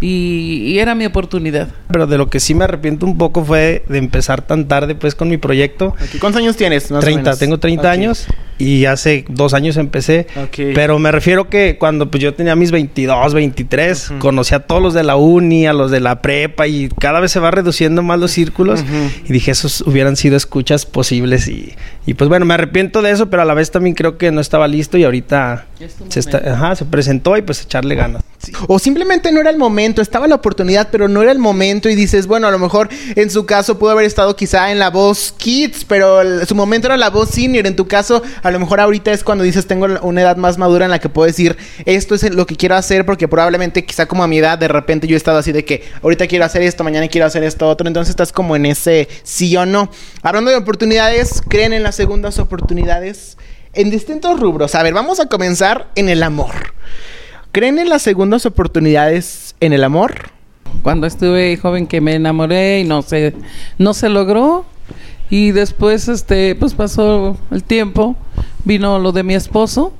y, 0.02 0.64
y 0.66 0.80
era 0.80 0.96
mi 0.96 1.06
oportunidad. 1.06 1.70
Pero 1.88 2.06
de 2.08 2.18
lo 2.18 2.30
que 2.30 2.42
sí 2.42 2.54
me 2.54 2.66
arrepiento 2.66 3.06
un 3.06 3.18
poco 3.18 3.46
fue 3.46 3.86
de 3.88 4.00
empezar 4.00 4.42
tan 4.42 4.68
tarde 4.68 4.96
pues 4.96 5.16
con 5.16 5.30
mi 5.30 5.38
proyecto. 5.38 5.96
¿Cuántos 6.20 6.42
años 6.42 6.58
tienes? 6.58 6.92
más 6.92 6.98
o 6.98 7.02
30, 7.06 7.22
menos? 7.22 7.40
tengo 7.40 7.60
30 7.60 7.82
Ok. 7.88 7.94
años 7.94 8.28
y 8.58 8.86
hace 8.86 9.26
dos 9.30 9.54
años 9.54 9.78
empecé. 9.78 10.28
Pero 10.56 11.00
me 11.00 11.12
refiero 11.12 11.50
que 11.50 11.78
cuando 11.78 12.10
pues 12.10 12.22
yo 12.22 12.34
tenía 12.34 12.56
mis 12.56 12.72
22, 12.72 13.34
23, 13.34 14.14
conocí 14.20 14.56
a 14.56 14.60
todos 14.62 14.82
los 14.82 14.94
de 14.94 15.04
la 15.04 15.16
uni, 15.16 15.66
a 15.66 15.74
los 15.74 15.92
de 15.92 16.00
la 16.00 16.22
prepa 16.22 16.68
y 16.68 16.90
cada 17.00 17.20
vez 17.20 17.32
se 17.32 17.40
va 17.40 17.52
reduciendo 17.52 18.04
más 18.04 18.20
los 18.20 18.32
círculos. 18.32 18.84
Y 19.28 19.34
dije, 19.34 19.52
esos 19.52 19.82
hubieran 19.82 20.16
sido 20.16 20.36
escuchas 20.36 20.86
posibles 20.86 21.48
y, 21.48 21.74
y 22.06 22.14
pues 22.16 22.30
bueno, 22.30 22.46
me 22.46 22.54
arrepiento 22.54 23.02
de 23.02 23.12
eso, 23.12 23.30
pero 23.30 23.42
a 23.42 23.46
la 23.46 23.54
vez 23.54 23.72
también 23.72 23.96
creo 23.96 24.18
que 24.18 24.32
no 24.32 24.42
estaba 24.42 24.68
listo 24.68 24.98
y 24.98 25.04
ahorita 25.04 25.66
se, 26.10 26.20
está, 26.20 26.38
momento. 26.40 26.56
ajá, 26.56 26.76
se 26.76 26.86
presentó 26.86 27.38
y 27.38 27.42
pues 27.42 27.62
echarle 27.62 27.96
ganas. 27.96 28.24
O 28.68 28.78
simplemente 28.78 29.32
no 29.32 29.40
era 29.40 29.50
el 29.50 29.58
momento, 29.58 30.02
estaba 30.02 30.28
la 30.28 30.36
oportunidad, 30.36 30.90
pero 30.92 31.08
no 31.08 31.22
era 31.22 31.32
el 31.32 31.40
momento 31.40 31.88
y 31.88 31.96
dices, 31.96 32.28
bueno, 32.28 32.46
a 32.48 32.52
lo 32.52 32.60
mejor 32.60 32.90
en 33.16 33.30
su 33.30 33.46
caso 33.46 33.80
pudo 33.80 33.92
haber 33.92 34.06
estado 34.06 34.36
quizá 34.36 34.70
en 34.72 34.80
la 34.80 34.90
voz 34.90 35.34
Kids, 35.38 35.86
pero 35.86 36.20
el- 36.20 36.46
su 36.46 36.54
momento 36.56 36.88
era 36.88 36.98
la 36.98 37.10
voz 37.10 37.30
Senior. 37.30 37.66
En 37.68 37.78
tu 37.78 37.88
caso, 37.88 38.22
a 38.42 38.52
lo 38.52 38.60
mejor 38.60 38.82
ahorita 38.82 39.14
es 39.14 39.24
cuando 39.24 39.46
dices, 39.46 39.66
tengo 39.66 39.88
una 40.02 40.22
edad 40.22 40.36
más 40.36 40.58
madura 40.58 40.84
en 40.84 40.92
la 40.92 41.00
que 41.00 41.08
puedo 41.08 41.26
decir, 41.26 41.56
esto 41.86 42.16
es 42.16 42.34
lo 42.34 42.46
que 42.46 42.58
quiero 42.58 42.76
hacer, 42.76 43.06
porque 43.06 43.30
probablemente 43.30 43.86
quizá 43.86 44.06
como 44.08 44.24
a 44.24 44.28
mi 44.28 44.40
edad, 44.40 44.58
de 44.58 44.68
repente 44.68 45.08
yo 45.08 45.16
he 45.16 45.18
estado 45.18 45.38
así 45.38 45.54
de 45.54 45.64
que 45.64 45.84
ahorita 46.02 46.28
quiero 46.28 46.44
hacer 46.44 46.64
esto, 46.64 46.84
mañana 46.84 47.08
quiero 47.08 47.26
hacer 47.28 47.44
esto 47.46 47.70
otro, 47.70 47.88
entonces 47.88 48.10
estás 48.10 48.34
como 48.34 48.58
en 48.58 48.66
ese 48.66 49.08
sí 49.24 49.56
o 49.56 49.66
no. 49.66 49.90
Hablando 50.22 50.52
de 50.52 50.58
oportunidades, 50.58 51.42
¿creen 51.48 51.72
en 51.72 51.84
las 51.84 51.93
segundas 51.96 52.40
oportunidades? 52.40 53.38
En 53.74 53.90
distintos 53.90 54.40
rubros. 54.40 54.76
A 54.76 54.84
ver, 54.84 54.94
vamos 54.94 55.20
a 55.20 55.28
comenzar 55.28 55.90
en 55.96 56.10
el 56.10 56.24
amor. 56.24 56.52
¿Creen 57.52 57.80
en 57.80 57.90
las 57.90 58.02
segundas 58.02 58.46
oportunidades 58.46 59.56
en 59.60 59.74
el 59.74 59.84
amor? 59.84 60.32
Cuando 60.82 61.08
estuve 61.08 61.56
joven 61.58 61.88
que 61.88 62.02
me 62.02 62.16
enamoré 62.16 62.80
y 62.80 62.84
no 62.84 63.02
se, 63.02 63.34
no 63.78 63.94
se 63.94 64.10
logró. 64.10 64.66
Y 65.30 65.52
después, 65.52 66.08
este, 66.08 66.56
pues 66.56 66.74
pasó 66.74 67.38
el 67.52 67.64
tiempo, 67.64 68.16
vino 68.66 69.00
lo 69.00 69.12
de 69.12 69.24
mi 69.24 69.34
esposo, 69.34 69.94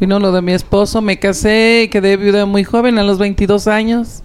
vino 0.00 0.18
lo 0.18 0.32
de 0.32 0.40
mi 0.40 0.52
esposo, 0.52 1.02
me 1.02 1.18
casé 1.18 1.82
y 1.84 1.88
quedé 1.88 2.16
viuda 2.16 2.46
muy 2.46 2.64
joven, 2.64 2.98
a 2.98 3.02
los 3.02 3.18
22 3.18 3.66
años. 3.66 4.22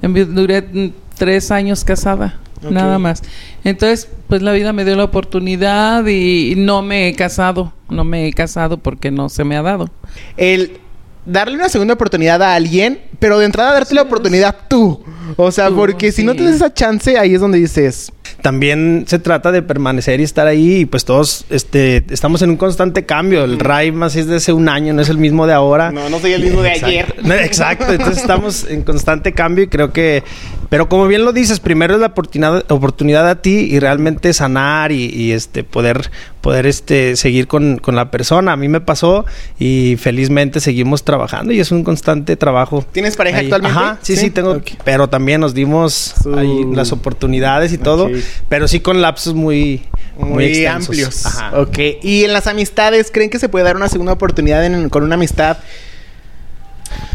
Duré 0.00 0.92
tres 1.16 1.50
años 1.50 1.84
casada, 1.84 2.38
Nada 2.70 2.98
más. 2.98 3.22
Entonces, 3.64 4.08
pues 4.28 4.42
la 4.42 4.52
vida 4.52 4.72
me 4.72 4.84
dio 4.84 4.96
la 4.96 5.04
oportunidad 5.04 6.06
y, 6.06 6.54
no 6.56 6.82
me 6.82 7.08
he 7.08 7.14
casado, 7.14 7.72
no 7.88 8.04
me 8.04 8.26
he 8.26 8.32
casado 8.32 8.78
porque 8.78 9.10
no 9.10 9.28
se 9.28 9.44
me 9.44 9.56
ha 9.56 9.62
dado. 9.62 9.90
El 10.36 10.78
darle 11.26 11.56
una 11.56 11.68
segunda 11.68 11.94
oportunidad 11.94 12.42
a 12.42 12.54
alguien, 12.54 13.00
pero 13.18 13.38
de 13.38 13.46
entrada 13.46 13.72
darte 13.72 13.94
la 13.94 14.02
oportunidad 14.02 14.54
tú. 14.68 15.02
O 15.36 15.50
sea, 15.50 15.68
Tú, 15.68 15.76
porque 15.76 16.12
si 16.12 16.24
no 16.24 16.34
tienes 16.34 16.56
esa 16.56 16.72
chance, 16.72 17.18
ahí 17.18 17.34
es 17.34 17.40
donde 17.40 17.58
dices, 17.58 18.12
También 18.44 19.04
se 19.08 19.18
trata 19.18 19.52
de 19.52 19.62
permanecer 19.62 20.20
y 20.20 20.22
estar 20.22 20.46
ahí 20.46 20.80
y 20.80 20.84
pues 20.84 21.06
todos 21.06 21.46
este, 21.48 22.04
estamos 22.10 22.42
en 22.42 22.50
un 22.50 22.56
constante 22.58 23.06
cambio. 23.06 23.42
El 23.42 23.58
RAI 23.58 23.90
más 23.90 24.16
es 24.16 24.26
de 24.26 24.36
hace 24.36 24.52
un 24.52 24.68
año, 24.68 24.92
no 24.92 25.00
es 25.00 25.08
el 25.08 25.16
mismo 25.16 25.46
de 25.46 25.54
ahora. 25.54 25.90
No, 25.90 26.10
no 26.10 26.18
soy 26.18 26.34
el 26.34 26.42
mismo 26.42 26.60
de 26.60 26.68
Exacto. 26.68 26.86
ayer. 26.88 27.14
No, 27.24 27.32
Exacto, 27.32 27.90
entonces 27.90 28.18
estamos 28.18 28.66
en 28.68 28.82
constante 28.82 29.32
cambio 29.32 29.64
y 29.64 29.68
creo 29.68 29.94
que... 29.94 30.22
Pero 30.68 30.88
como 30.88 31.06
bien 31.06 31.24
lo 31.24 31.32
dices, 31.32 31.60
primero 31.60 31.94
es 31.94 32.00
la 32.00 32.08
oportunidad, 32.08 32.64
oportunidad 32.70 33.28
a 33.28 33.40
ti 33.40 33.68
y 33.70 33.78
realmente 33.78 34.32
sanar 34.32 34.90
y, 34.92 35.04
y, 35.06 35.30
este 35.32 35.62
poder, 35.62 36.10
poder 36.40 36.66
este, 36.66 37.14
seguir 37.16 37.46
con, 37.46 37.76
con 37.78 37.94
la 37.94 38.10
persona. 38.10 38.52
A 38.52 38.56
mí 38.56 38.66
me 38.68 38.80
pasó 38.80 39.24
y 39.58 39.96
felizmente 40.00 40.58
seguimos 40.60 41.04
trabajando 41.04 41.52
y 41.52 41.60
es 41.60 41.70
un 41.70 41.84
constante 41.84 42.34
trabajo. 42.36 42.84
¿Tienes 42.90 43.14
pareja 43.16 43.38
ahí. 43.38 43.44
actualmente? 43.46 43.78
Ajá, 43.78 43.98
sí, 44.02 44.16
Sí. 44.16 44.22
sí, 44.22 44.30
tengo. 44.30 44.60
Pero 44.84 45.08
también 45.08 45.40
nos 45.40 45.54
dimos 45.54 46.14
ahí 46.36 46.64
las 46.72 46.90
oportunidades 46.92 47.72
y 47.72 47.78
todo. 47.78 48.10
Pero 48.48 48.68
sí 48.68 48.80
con 48.80 49.00
lapsos 49.02 49.34
muy, 49.34 49.84
muy, 50.18 50.66
amplios. 50.66 51.26
Ajá. 51.26 51.60
Ok. 51.60 51.78
Y 52.02 52.24
en 52.24 52.32
las 52.32 52.46
amistades, 52.46 53.10
¿creen 53.12 53.30
que 53.30 53.38
se 53.38 53.48
puede 53.48 53.64
dar 53.64 53.76
una 53.76 53.88
segunda 53.88 54.12
oportunidad 54.12 54.64
en- 54.64 54.88
con 54.88 55.02
una 55.04 55.14
amistad? 55.16 55.58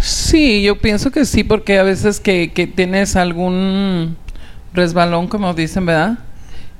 Sí, 0.02 0.62
yo 0.62 0.78
pienso 0.80 1.12
que 1.12 1.26
sí, 1.26 1.44
porque 1.44 1.78
a 1.80 1.84
veces 1.84 2.20
que, 2.20 2.52
que 2.54 2.68
tienes 2.68 3.16
algún 3.16 4.18
resbalón, 4.74 5.28
como 5.28 5.54
dicen, 5.54 5.86
¿verdad? 5.86 6.20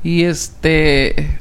Y 0.04 0.24
este 0.24 1.38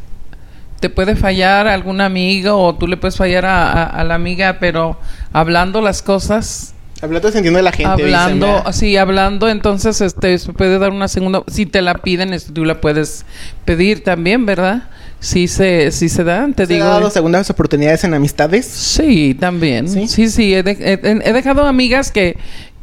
te 0.80 0.90
puede 0.90 1.16
fallar 1.16 1.66
algún 1.66 2.00
amigo 2.00 2.56
o 2.56 2.74
tú 2.76 2.86
le 2.86 2.96
puedes 2.96 3.16
fallar 3.16 3.44
a, 3.46 3.72
a- 3.72 3.84
a 3.86 4.04
la 4.04 4.14
amiga, 4.14 4.58
pero 4.60 4.98
hablando 5.32 5.80
las 5.80 6.02
cosas, 6.02 6.74
Hablando 7.00 7.30
sintiendo 7.30 7.58
de 7.58 7.62
la 7.62 7.72
gente. 7.72 7.90
hablando, 8.02 8.46
¿verdad? 8.46 8.72
sí, 8.72 8.96
hablando, 8.96 9.48
entonces 9.48 10.00
este 10.00 10.36
se 10.38 10.52
puede 10.52 10.78
dar 10.78 10.90
una 10.90 11.06
segunda, 11.08 11.42
si 11.46 11.64
te 11.66 11.80
la 11.80 11.94
piden, 11.94 12.32
este, 12.32 12.52
tú 12.52 12.64
la 12.64 12.80
puedes 12.80 13.24
pedir 13.64 14.02
también, 14.02 14.46
¿verdad? 14.46 14.84
Sí 15.20 15.46
se, 15.48 15.90
sí 15.92 16.08
se 16.08 16.24
dan, 16.24 16.54
te 16.54 16.66
¿Se 16.66 16.74
digo. 16.74 16.86
ha 16.86 16.90
dado 16.90 17.10
segundas 17.10 17.48
oportunidades 17.50 18.02
en 18.04 18.14
amistades? 18.14 18.66
Sí, 18.66 19.36
también. 19.38 19.88
¿Sí? 19.88 20.08
Sí, 20.08 20.28
sí, 20.28 20.54
he, 20.54 20.62
de- 20.62 20.72
he- 21.02 21.28
he 21.28 21.32
dejado 21.32 21.66
amigas 21.66 22.10
que, 22.12 22.36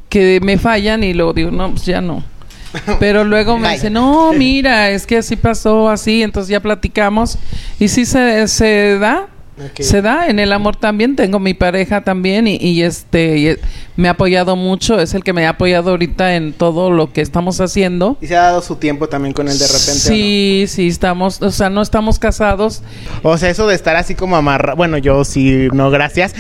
que 0.10 0.40
me 0.42 0.58
fallan 0.58 1.04
y 1.04 1.14
luego 1.14 1.34
digo, 1.34 1.52
no, 1.52 1.72
pues 1.72 1.86
ya 1.86 2.00
no. 2.02 2.24
Pero 3.00 3.24
luego 3.24 3.58
me 3.58 3.68
Bye. 3.68 3.74
dicen, 3.76 3.94
no, 3.94 4.34
mira, 4.34 4.90
es 4.92 5.06
que 5.08 5.18
así 5.18 5.36
pasó, 5.38 5.90
así, 5.90 6.24
entonces 6.24 6.50
ya 6.50 6.60
platicamos. 6.60 7.38
Y 7.80 7.88
sí 7.88 8.06
se, 8.06 8.48
se 8.50 8.98
da, 9.00 9.28
Se 9.80 10.02
da. 10.02 10.28
En 10.28 10.40
el 10.40 10.52
amor 10.52 10.76
también, 10.76 11.16
tengo 11.16 11.40
mi 11.40 11.54
pareja 11.54 12.02
también 12.02 12.48
y, 12.48 12.58
y 12.58 12.82
este 12.84 13.38
y, 13.38 13.48
eh, 13.48 13.60
me 13.96 14.10
ha 14.10 14.12
apoyado 14.12 14.56
mucho, 14.56 15.00
es 15.00 15.14
el 15.14 15.24
que 15.24 15.32
me 15.32 15.46
ha 15.46 15.52
apoyado 15.52 15.92
ahorita 15.92 16.36
en 16.36 16.52
todo 16.52 16.90
lo 16.90 17.14
que 17.14 17.22
estamos 17.22 17.62
haciendo. 17.62 18.18
¿Y 18.22 18.28
se 18.28 18.36
ha 18.36 18.44
dado 18.44 18.62
su 18.62 18.76
tiempo 18.76 19.08
también 19.08 19.34
con 19.34 19.48
él 19.48 19.58
de 19.58 19.66
repente? 19.66 19.92
no? 19.94 20.00
Sí, 20.00 20.66
sí, 20.68 20.88
estamos, 20.88 21.42
o 21.42 21.52
sea, 21.52 21.70
no 21.70 21.82
estamos 21.82 22.20
casados, 22.20 22.82
O 23.24 23.38
sea, 23.38 23.50
eso 23.50 23.68
de 23.68 23.76
estar 23.76 23.96
así 23.96 24.16
como 24.16 24.36
amarrado. 24.36 24.76
Bueno, 24.76 24.98
yo 24.98 25.24
sí, 25.24 25.70
no, 25.74 25.90
gracias. 25.90 26.36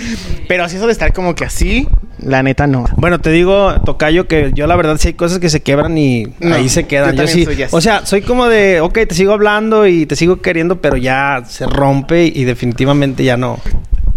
Pero 0.48 0.68
sí, 0.68 0.76
eso 0.76 0.88
de 0.88 0.92
estar 0.92 1.14
como 1.14 1.36
que 1.36 1.46
así, 1.46 1.88
la 2.26 2.44
neta 2.44 2.68
no. 2.68 2.86
Bueno, 2.98 3.20
te 3.20 3.30
digo, 3.30 3.74
Tocayo, 3.86 4.28
que 4.28 4.52
yo 4.54 4.68
la 4.68 4.76
verdad 4.76 4.98
sí 5.00 5.10
hay 5.10 5.14
cosas 5.14 5.40
que 5.40 5.50
se 5.50 5.62
quebran 5.62 5.98
y 5.98 6.26
No, 6.40 6.56
ahí 6.56 6.70
se 6.70 6.86
quedan. 6.86 7.16
yo 7.16 7.24
Yo, 7.24 7.28
sí. 7.28 7.46
soy. 7.46 7.64
O 7.72 7.82
sea, 7.82 8.06
soy 8.06 8.22
como 8.22 8.48
de, 8.48 8.82
ok, 8.82 8.94
te 9.08 9.16
sigo 9.16 9.34
hablando 9.34 9.88
y 9.88 10.06
te 10.06 10.16
sigo 10.16 10.42
queriendo, 10.42 10.82
pero 10.82 10.98
ya 10.98 11.44
se 11.48 11.66
rompe 11.66 12.26
y 12.26 12.44
definitivamente 12.44 13.24
ya 13.24 13.38
no. 13.38 13.60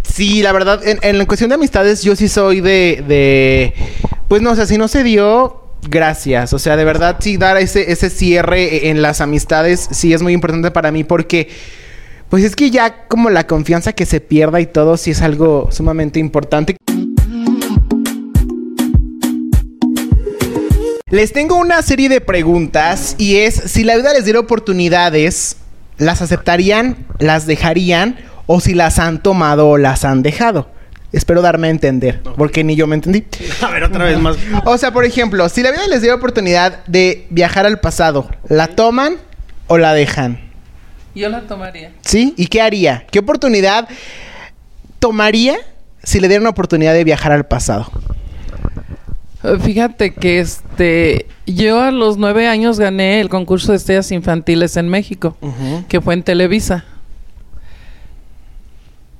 Sí, 0.02 0.42
la 0.42 0.52
verdad, 0.52 0.80
en, 0.86 0.98
en 1.02 1.18
la 1.18 1.26
cuestión 1.26 1.50
de 1.50 1.54
amistades, 1.56 2.02
yo 2.02 2.16
sí 2.16 2.28
soy 2.28 2.60
de. 2.60 3.04
de 3.06 3.74
pues 4.26 4.42
no, 4.42 4.52
o 4.52 4.54
sea, 4.56 4.66
si 4.66 4.78
no 4.78 4.88
se 4.88 5.02
dio. 5.04 5.62
Gracias, 5.88 6.52
o 6.52 6.58
sea, 6.58 6.76
de 6.76 6.84
verdad 6.84 7.16
sí 7.20 7.36
dar 7.36 7.56
ese, 7.56 7.92
ese 7.92 8.10
cierre 8.10 8.88
en 8.88 9.00
las 9.00 9.20
amistades 9.20 9.88
sí 9.92 10.12
es 10.12 10.22
muy 10.22 10.32
importante 10.32 10.72
para 10.72 10.90
mí 10.90 11.04
porque 11.04 11.48
pues 12.28 12.42
es 12.42 12.56
que 12.56 12.70
ya 12.72 13.06
como 13.06 13.30
la 13.30 13.46
confianza 13.46 13.92
que 13.92 14.04
se 14.04 14.20
pierda 14.20 14.60
y 14.60 14.66
todo 14.66 14.96
sí 14.96 15.12
es 15.12 15.22
algo 15.22 15.68
sumamente 15.70 16.18
importante. 16.18 16.76
Les 21.10 21.32
tengo 21.32 21.56
una 21.56 21.80
serie 21.80 22.10
de 22.10 22.20
preguntas 22.20 23.14
y 23.16 23.36
es 23.36 23.54
si 23.54 23.82
la 23.82 23.96
vida 23.96 24.12
les 24.12 24.24
diera 24.24 24.40
oportunidades, 24.40 25.56
¿las 25.96 26.20
aceptarían, 26.20 27.06
las 27.18 27.46
dejarían 27.46 28.16
o 28.46 28.60
si 28.60 28.74
las 28.74 28.98
han 28.98 29.22
tomado 29.22 29.70
o 29.70 29.78
las 29.78 30.04
han 30.04 30.22
dejado? 30.22 30.70
Espero 31.10 31.40
darme 31.40 31.68
a 31.68 31.70
entender, 31.70 32.20
porque 32.36 32.62
ni 32.62 32.76
yo 32.76 32.86
me 32.86 32.94
entendí. 32.94 33.24
A 33.62 33.70
ver, 33.70 33.84
otra 33.84 34.04
vez 34.04 34.18
más. 34.18 34.36
O 34.66 34.76
sea, 34.76 34.92
por 34.92 35.06
ejemplo, 35.06 35.48
si 35.48 35.62
la 35.62 35.70
vida 35.70 35.86
les 35.88 36.02
diera 36.02 36.14
oportunidad 36.14 36.84
de 36.86 37.26
viajar 37.30 37.64
al 37.64 37.80
pasado, 37.80 38.28
¿la 38.48 38.66
toman 38.66 39.16
o 39.66 39.78
la 39.78 39.94
dejan? 39.94 40.46
yo 41.14 41.30
la 41.30 41.40
tomaría. 41.40 41.92
¿Sí? 42.02 42.34
¿Y 42.36 42.46
qué 42.46 42.60
haría? 42.60 43.06
¿Qué 43.10 43.18
oportunidad 43.18 43.88
tomaría 44.98 45.56
si 46.02 46.20
le 46.20 46.28
dieran 46.28 46.42
una 46.42 46.50
oportunidad 46.50 46.92
de 46.92 47.02
viajar 47.02 47.32
al 47.32 47.46
pasado? 47.46 47.90
Fíjate 49.62 50.12
que 50.14 50.40
este 50.40 51.26
yo 51.46 51.80
a 51.80 51.92
los 51.92 52.16
nueve 52.18 52.48
años 52.48 52.80
gané 52.80 53.20
el 53.20 53.28
concurso 53.28 53.70
de 53.72 53.76
estrellas 53.78 54.10
infantiles 54.10 54.76
en 54.76 54.88
México, 54.88 55.36
que 55.88 56.00
fue 56.00 56.14
en 56.14 56.22
Televisa. 56.24 56.84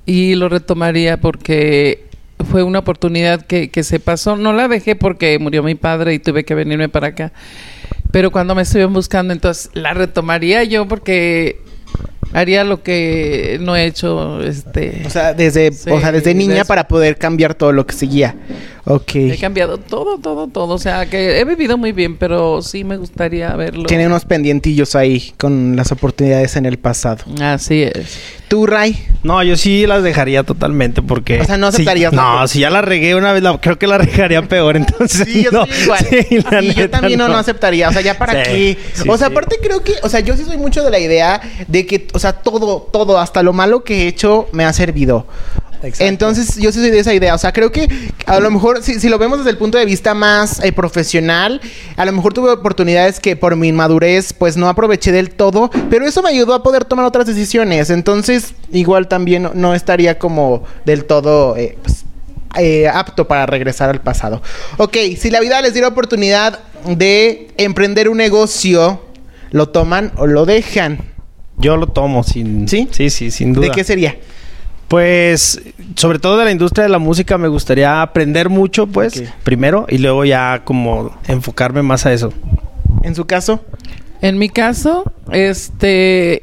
Y 0.07 0.35
lo 0.35 0.49
retomaría 0.49 1.19
porque 1.19 2.07
fue 2.51 2.63
una 2.63 2.79
oportunidad 2.81 3.43
que, 3.43 3.71
que 3.71 3.85
se 3.85 4.01
pasó. 4.01 4.37
No 4.37 4.53
la 4.53 4.67
dejé 4.67 4.97
porque 4.97 5.39
murió 5.39 5.63
mi 5.63 5.75
padre 5.75 6.15
y 6.15 6.19
tuve 6.19 6.45
que 6.45 6.55
venirme 6.55 6.89
para 6.89 7.09
acá. 7.09 7.33
Pero 8.11 8.31
cuando 8.31 8.55
me 8.55 8.63
estuvieron 8.63 8.95
buscando, 8.95 9.33
entonces 9.33 9.71
la 9.75 9.93
retomaría 9.95 10.65
yo 10.65 10.89
porque 10.89 11.61
Haría 12.35 12.63
lo 12.63 12.83
que 12.83 13.59
no 13.63 13.75
he 13.75 13.87
hecho, 13.87 14.43
este... 14.43 15.03
O 15.07 15.11
sea, 15.11 15.33
desde, 15.33 15.73
Sí, 15.73 15.91
o 15.91 15.99
sea, 15.99 16.13
desde 16.13 16.35
niña 16.35 16.57
desde- 16.57 16.67
para 16.67 16.87
poder 16.87 17.17
cambiar 17.17 17.55
todo 17.55 17.73
lo 17.73 17.87
que 17.87 17.95
seguía. 17.95 18.37
Ok. 18.91 19.15
He 19.17 19.37
cambiado 19.39 19.77
todo, 19.77 20.17
todo, 20.19 20.47
todo. 20.49 20.75
O 20.75 20.79
sea, 20.79 21.05
que 21.11 21.39
he 21.39 21.45
vivido 21.45 21.77
muy 21.77 21.93
bien, 21.93 22.17
pero 22.17 22.63
sí 22.63 22.85
me 22.85 22.97
gustaría 22.97 23.55
verlo. 23.55 23.85
Tiene 23.85 24.07
unos 24.07 24.25
pendientillos 24.25 24.95
ahí 24.97 25.35
con 25.37 25.77
las 25.77 25.93
oportunidades 25.93 26.57
en 26.57 26.65
el 26.65 26.79
pasado. 26.79 27.23
Así 27.41 27.83
es. 27.83 28.19
¿Tú, 28.49 28.65
Ray? 28.67 28.99
No, 29.23 29.43
yo 29.43 29.59
sí 29.59 29.87
las 29.87 30.03
dejaría 30.03 30.43
totalmente 30.43 31.03
porque... 31.03 31.39
O 31.41 31.45
sea, 31.45 31.59
¿no 31.59 31.67
aceptarías 31.67 32.15
la- 32.15 32.23
No, 32.41 32.49
si 32.49 32.61
ya 32.61 32.71
la 32.71 32.81
regué 32.81 33.15
una 33.15 33.35
vez, 33.35 33.43
la- 33.43 33.61
creo 33.61 33.79
que 33.79 33.87
la 33.87 33.99
regaría 33.99 34.41
peor, 34.49 34.77
entonces 34.79 35.29
Sí, 35.31 35.43
yo 35.45 35.51
no. 35.51 35.67
soy 35.67 35.75
igual. 35.83 36.07
Sí, 36.09 36.39
la 36.51 36.61
Sí, 36.63 36.75
yo 36.75 36.89
también 36.89 37.19
no. 37.19 37.29
no 37.29 37.37
aceptaría. 37.37 37.91
O 37.91 37.93
sea, 37.93 38.01
ya 38.01 38.17
para 38.17 38.43
Sí, 38.47 38.51
qué. 38.51 38.79
sí, 38.95 39.07
o 39.07 39.19
sea, 39.19 39.27
sí. 39.29 39.33
aparte 39.35 39.57
creo 39.63 39.83
que, 39.83 39.93
o 40.03 40.09
sea, 40.09 40.21
yo 40.21 40.35
sí 40.35 40.45
soy 40.45 40.57
mucho 40.57 40.83
de 40.83 40.91
la 40.91 40.99
idea 40.99 41.43
de 41.67 41.85
que, 41.85 42.09
o 42.15 42.19
sea, 42.19 42.33
todo, 42.33 42.89
todo, 42.91 43.19
hasta 43.19 43.43
lo 43.43 43.53
malo 43.53 43.85
que 43.85 44.05
he 44.05 44.09
hecho 44.09 44.49
me 44.53 44.65
ha 44.65 44.73
servido. 44.73 45.27
Exacto. 45.83 46.05
Entonces, 46.05 46.57
yo 46.57 46.73
sí 46.73 46.81
soy 46.81 46.91
de 46.91 46.99
esa 46.99 47.15
idea. 47.15 47.35
O 47.35 47.39
sea, 47.39 47.53
creo 47.53 47.71
que 47.71 47.89
a 48.27 48.41
lo 48.41 48.51
mejor, 48.51 48.83
si, 48.83 48.99
si 49.01 49.09
lo 49.09 49.19
vemos 49.19 49.39
desde 49.39 49.51
el 49.51 49.59
punto 49.59 49.79
de 49.79 49.85
vista 49.85 50.13
más 50.15 50.63
eh, 50.65 50.73
profesional, 50.73 51.61
a 51.97 52.05
lo 52.05 52.13
mejor 52.13 52.35
tuve 52.35 52.51
oportunidades 52.51 53.21
que 53.21 53.37
por 53.37 53.55
mi 53.57 53.69
inmadurez, 53.69 54.33
pues 54.33 54.57
no 54.57 54.69
aproveché 54.69 55.13
del 55.13 55.31
todo, 55.31 55.71
pero 55.91 56.07
eso 56.07 56.23
me 56.23 56.31
ayudó 56.31 56.55
a 56.55 56.63
poder 56.63 56.85
tomar 56.85 57.05
otras 57.05 57.27
decisiones. 57.27 57.91
Entonces, 57.91 58.55
igual 58.73 59.09
también 59.09 59.45
no- 59.45 59.53
no 59.55 59.75
estaría 59.75 60.19
como 60.19 60.65
del 60.85 61.05
todo, 61.05 61.57
eh, 61.57 61.79
pues, 61.83 62.05
eh, 62.59 62.89
apto 62.89 63.29
para 63.29 63.47
regresar 63.47 63.91
al 63.91 64.01
pasado. 64.01 64.43
Ok, 64.79 64.97
si 65.19 65.31
la 65.31 65.39
vida 65.41 65.61
les 65.63 65.75
diera 65.75 65.89
oportunidad 65.89 66.59
de 66.87 67.49
emprender 67.57 68.09
un 68.09 68.17
negocio, 68.17 69.01
¿lo 69.51 69.69
toman 69.69 70.13
o 70.17 70.27
lo 70.27 70.45
dejan? 70.47 70.99
Yo 71.57 71.77
lo 71.77 71.87
tomo 71.89 72.23
sin... 72.25 72.69
¿Sí? 72.69 72.89
Sí, 72.91 73.11
sí, 73.11 73.31
sin 73.31 73.53
duda. 73.53 73.67
¿De 73.67 73.73
qué 73.73 73.85
sería? 73.85 74.17
Pues, 74.89 75.61
sobre 75.97 76.19
todo 76.19 76.39
de 76.39 76.45
la 76.47 76.51
industria 76.51 76.85
de 76.85 76.89
la 76.91 76.99
música, 76.99 77.37
me 77.37 77.49
gustaría 77.49 78.01
aprender 78.01 78.49
mucho, 78.49 78.87
pues, 78.87 79.23
primero, 79.45 79.87
y 79.89 79.99
luego 79.99 80.25
ya 80.25 80.63
como 80.65 81.15
enfocarme 81.27 81.83
más 81.83 82.07
a 82.07 82.13
eso. 82.13 82.33
En 83.03 83.15
su 83.15 83.27
caso, 83.27 83.65
En 84.21 84.39
mi 84.39 84.49
caso, 84.49 85.13
este... 85.31 86.43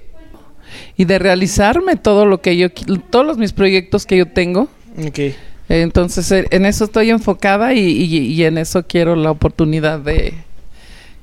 Y 0.97 1.05
de 1.05 1.19
realizarme 1.19 1.95
todo 1.97 2.25
lo 2.25 2.39
que 2.39 2.55
yo... 2.55 2.67
Todos 3.09 3.25
los 3.25 3.37
mis 3.37 3.51
proyectos 3.51 4.05
que 4.05 4.17
yo 4.17 4.27
tengo. 4.27 4.69
ok. 5.05 5.19
Entonces, 5.67 6.31
eh, 6.31 6.45
en 6.51 6.65
eso 6.67 6.85
estoy 6.85 7.09
enfocada 7.09 7.73
y, 7.73 7.79
y- 7.79 8.17
y 8.31 8.43
en 8.45 8.57
eso 8.59 8.85
quiero 8.87 9.15
la 9.15 9.31
oportunidad 9.31 9.99
de... 9.99 10.35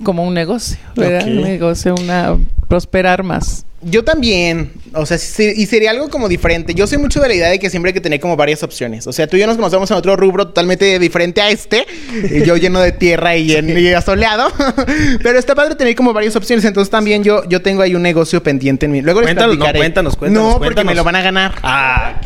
Como 0.02 0.25
un 0.25 0.35
negocio. 0.35 0.76
Un 0.97 1.43
negocio, 1.43 1.95
una... 1.99 2.37
Prosperar 2.69 3.23
más. 3.23 3.64
Yo 3.85 4.05
también, 4.05 4.73
o 4.95 5.05
sea, 5.07 5.17
y 5.17 5.67
sería 5.67 5.91
algo 5.91 6.09
como 6.09 6.29
diferente. 6.29 6.75
Yo 6.75 6.87
soy 6.87 6.99
mucho 6.99 7.21
de 7.21 7.29
la 7.29 7.35
idea 7.35 7.49
de 7.49 7.59
que 7.59 7.69
siempre 7.69 7.91
hay 7.91 7.95
que 7.95 8.01
tener 8.01 8.21
como 8.21 8.37
varias 8.37 8.62
opciones. 8.62 9.07
O 9.07 9.12
sea, 9.12 9.27
tú 9.27 9.37
y 9.37 9.41
yo 9.41 9.47
nos 9.47 9.57
conocemos 9.57 9.91
en 9.91 9.97
otro 9.97 10.15
rubro 10.17 10.47
totalmente 10.49 10.99
diferente 10.99 11.41
a 11.41 11.51
este. 11.51 11.85
Y 12.31 12.45
yo 12.45 12.57
lleno 12.57 12.81
de 12.81 12.93
tierra 12.93 13.37
y, 13.37 13.53
en, 13.53 13.77
y 13.77 13.89
asoleado. 13.93 14.53
Pero 15.23 15.39
está 15.39 15.55
padre 15.55 15.75
tener 15.75 15.95
como 15.97 16.12
varias 16.12 16.37
opciones. 16.37 16.65
Entonces 16.65 16.91
también 16.91 17.25
yo, 17.25 17.43
yo 17.49 17.61
tengo 17.62 17.83
ahí 17.83 17.95
un 17.95 18.03
negocio 18.03 18.43
pendiente 18.43 18.87
en 18.87 18.93
mí. 18.93 19.01
Luego 19.03 19.21
les 19.21 19.27
Cuéntanos, 19.29 19.55
no, 19.57 19.59
platicaré. 19.59 19.79
cuéntanos, 19.81 20.17
cuéntanos, 20.17 20.45
No, 20.49 20.53
porque 20.59 20.67
cuéntanos. 20.75 20.93
me 20.93 20.95
lo 20.95 21.05
van 21.05 21.17
a 21.17 21.23
ganar. 21.23 21.55
Ah, 21.62 22.21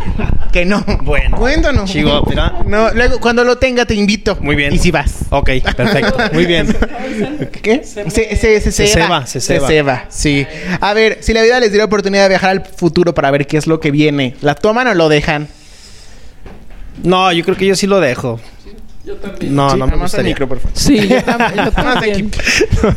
Que 0.52 0.64
no. 0.64 0.84
Bueno. 1.02 1.36
Cuéntanos. 1.36 1.90
Chivo, 1.90 2.22
mira. 2.28 2.52
No, 2.66 2.90
luego 2.92 3.18
cuando 3.20 3.44
lo 3.44 3.56
tenga 3.58 3.84
te 3.86 3.94
invito. 3.94 4.36
Muy 4.40 4.56
bien. 4.56 4.74
Y 4.74 4.78
si 4.78 4.90
vas. 4.90 5.20
ok, 5.30 5.50
perfecto. 5.76 6.16
Muy 6.32 6.44
bien. 6.46 6.66
¿Qué? 7.62 7.82
Se, 7.84 8.10
se, 8.10 8.36
se, 8.36 8.60
se, 8.60 8.72
Se 8.72 8.86
ceba. 8.86 9.06
ceba, 9.06 9.26
se 9.26 9.40
ceba. 9.40 9.66
ceba, 9.68 10.04
sí. 10.10 10.46
A 10.80 10.92
ver, 10.94 11.18
si 11.20 11.32
la 11.32 11.45
les 11.60 11.70
diera 11.70 11.84
oportunidad 11.84 12.24
de 12.24 12.28
viajar 12.30 12.50
al 12.50 12.64
futuro 12.64 13.14
para 13.14 13.30
ver 13.30 13.46
qué 13.46 13.56
es 13.56 13.66
lo 13.66 13.80
que 13.80 13.90
viene, 13.90 14.36
¿la 14.40 14.54
toman 14.54 14.88
o 14.88 14.94
lo 14.94 15.08
dejan? 15.08 15.48
No, 17.02 17.32
yo 17.32 17.44
creo 17.44 17.56
que 17.56 17.66
yo 17.66 17.76
sí 17.76 17.86
lo 17.86 18.00
dejo. 18.00 18.40
No, 19.48 19.70
Sí, 19.70 19.76
no 19.78 19.86
me 19.86 19.96
gustaría. 19.96 20.30
micro, 20.30 20.48
por 20.48 20.58
favor. 20.58 20.76
Sí, 20.76 21.06
yo, 21.08 21.16
tam- 21.18 21.54
yo 21.64 21.70
también. 21.72 22.30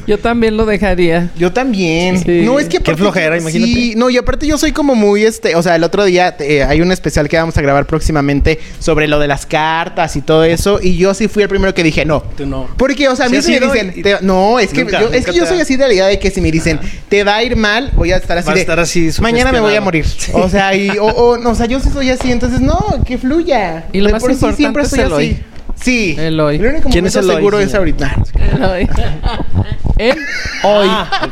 Yo 0.07 0.17
también 0.17 0.57
lo 0.57 0.65
dejaría. 0.65 1.29
Yo 1.37 1.51
también. 1.53 2.23
Sí. 2.23 2.41
No, 2.43 2.59
es 2.59 2.67
que 2.67 2.79
Qué 2.79 2.95
flojera, 2.95 3.37
imagínate. 3.37 3.71
Sí, 3.71 3.93
no, 3.95 4.09
y 4.09 4.17
aparte 4.17 4.47
yo 4.47 4.57
soy 4.57 4.71
como 4.71 4.95
muy 4.95 5.23
este, 5.23 5.55
o 5.55 5.61
sea, 5.61 5.75
el 5.75 5.83
otro 5.83 6.03
día 6.05 6.35
eh, 6.39 6.63
hay 6.63 6.81
un 6.81 6.91
especial 6.91 7.29
que 7.29 7.37
vamos 7.37 7.55
a 7.57 7.61
grabar 7.61 7.85
próximamente 7.85 8.59
sobre 8.79 9.07
lo 9.07 9.19
de 9.19 9.27
las 9.27 9.45
cartas 9.45 10.15
y 10.15 10.21
todo 10.21 10.43
eso, 10.43 10.79
y 10.81 10.97
yo 10.97 11.13
sí 11.13 11.27
fui 11.27 11.43
el 11.43 11.49
primero 11.49 11.73
que 11.73 11.83
dije, 11.83 12.05
no. 12.05 12.21
Tú 12.35 12.45
no. 12.45 12.67
Porque, 12.77 13.07
o 13.07 13.15
sea, 13.15 13.27
a 13.27 13.29
mí 13.29 13.41
si 13.41 13.51
me 13.51 13.59
dicen, 13.59 13.93
y- 13.95 14.01
te- 14.01 14.17
no, 14.21 14.59
es 14.59 14.69
que 14.71 14.83
Nunca, 14.85 15.01
yo, 15.01 15.09
es 15.13 15.25
que 15.25 15.33
yo 15.33 15.45
soy 15.45 15.59
así 15.61 15.75
de 15.75 15.87
la 15.87 15.93
idea 15.93 16.07
de 16.07 16.17
que 16.19 16.31
si 16.31 16.41
me 16.41 16.51
dicen, 16.51 16.79
te 17.07 17.23
va 17.23 17.35
a 17.35 17.43
ir 17.43 17.55
mal, 17.55 17.91
voy 17.95 18.11
a 18.11 18.17
estar 18.17 18.37
así 18.37 18.47
Vas 18.47 18.53
a 18.53 18.55
de, 18.55 18.61
estar 18.61 18.79
así 18.79 19.09
mañana 19.21 19.51
me 19.51 19.59
voy 19.59 19.75
a 19.75 19.81
morir. 19.81 20.05
Sí. 20.07 20.31
O 20.33 20.49
sea, 20.49 20.73
y, 20.75 20.89
o, 20.97 21.05
o, 21.05 21.37
no, 21.37 21.51
o 21.51 21.55
sea, 21.55 21.65
yo 21.67 21.79
sí 21.79 21.89
soy 21.93 22.09
así, 22.09 22.31
entonces 22.31 22.61
no, 22.61 23.03
que 23.05 23.17
fluya. 23.17 23.85
Y 23.93 23.99
lo 23.99 24.07
De 24.07 24.13
más 24.13 24.21
por 24.23 24.31
sí 24.31 24.35
importante 24.35 24.57
siempre 24.57 24.83
el 25.03 25.13
así. 25.13 25.43
Sí. 25.81 26.15
El 26.17 26.39
hoy. 26.39 26.55
El 26.55 26.65
único 26.65 26.89
¿Quién 26.89 27.05
es 27.05 27.15
el 27.15 27.29
hoy, 27.29 27.35
seguro 27.35 27.59
es 27.59 27.73
ahorita. 27.73 28.15
Él 28.39 28.63
hoy. 28.63 28.89
Él 29.97 30.17
hoy. 30.63 30.87
Ah, 30.89 31.27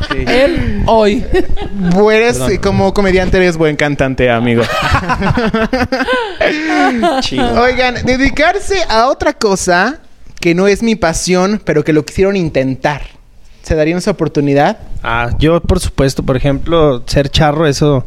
hoy. 0.88 1.26
Eres 2.14 2.38
Perdón. 2.38 2.58
como 2.58 2.94
comediante, 2.94 3.38
eres 3.38 3.58
buen 3.58 3.76
cantante, 3.76 4.30
amigo. 4.30 4.64
Chido. 7.22 7.62
Oigan, 7.62 7.96
dedicarse 8.06 8.84
a 8.90 9.08
otra 9.08 9.34
cosa 9.34 10.00
que 10.40 10.54
no 10.54 10.68
es 10.68 10.84
mi 10.84 10.96
pasión, 10.96 11.62
pero 11.64 11.84
que 11.84 11.94
lo 11.94 12.06
quisieron 12.06 12.36
intentar. 12.36 13.02
¿Se 13.64 13.76
darían 13.76 13.98
esa 13.98 14.12
oportunidad? 14.12 14.78
Ah, 15.04 15.30
yo 15.40 15.62
por 15.62 15.80
supuesto, 15.80 16.24
por 16.24 16.36
ejemplo, 16.38 17.04
ser 17.06 17.30
charro, 17.30 17.68
eso 17.68 18.06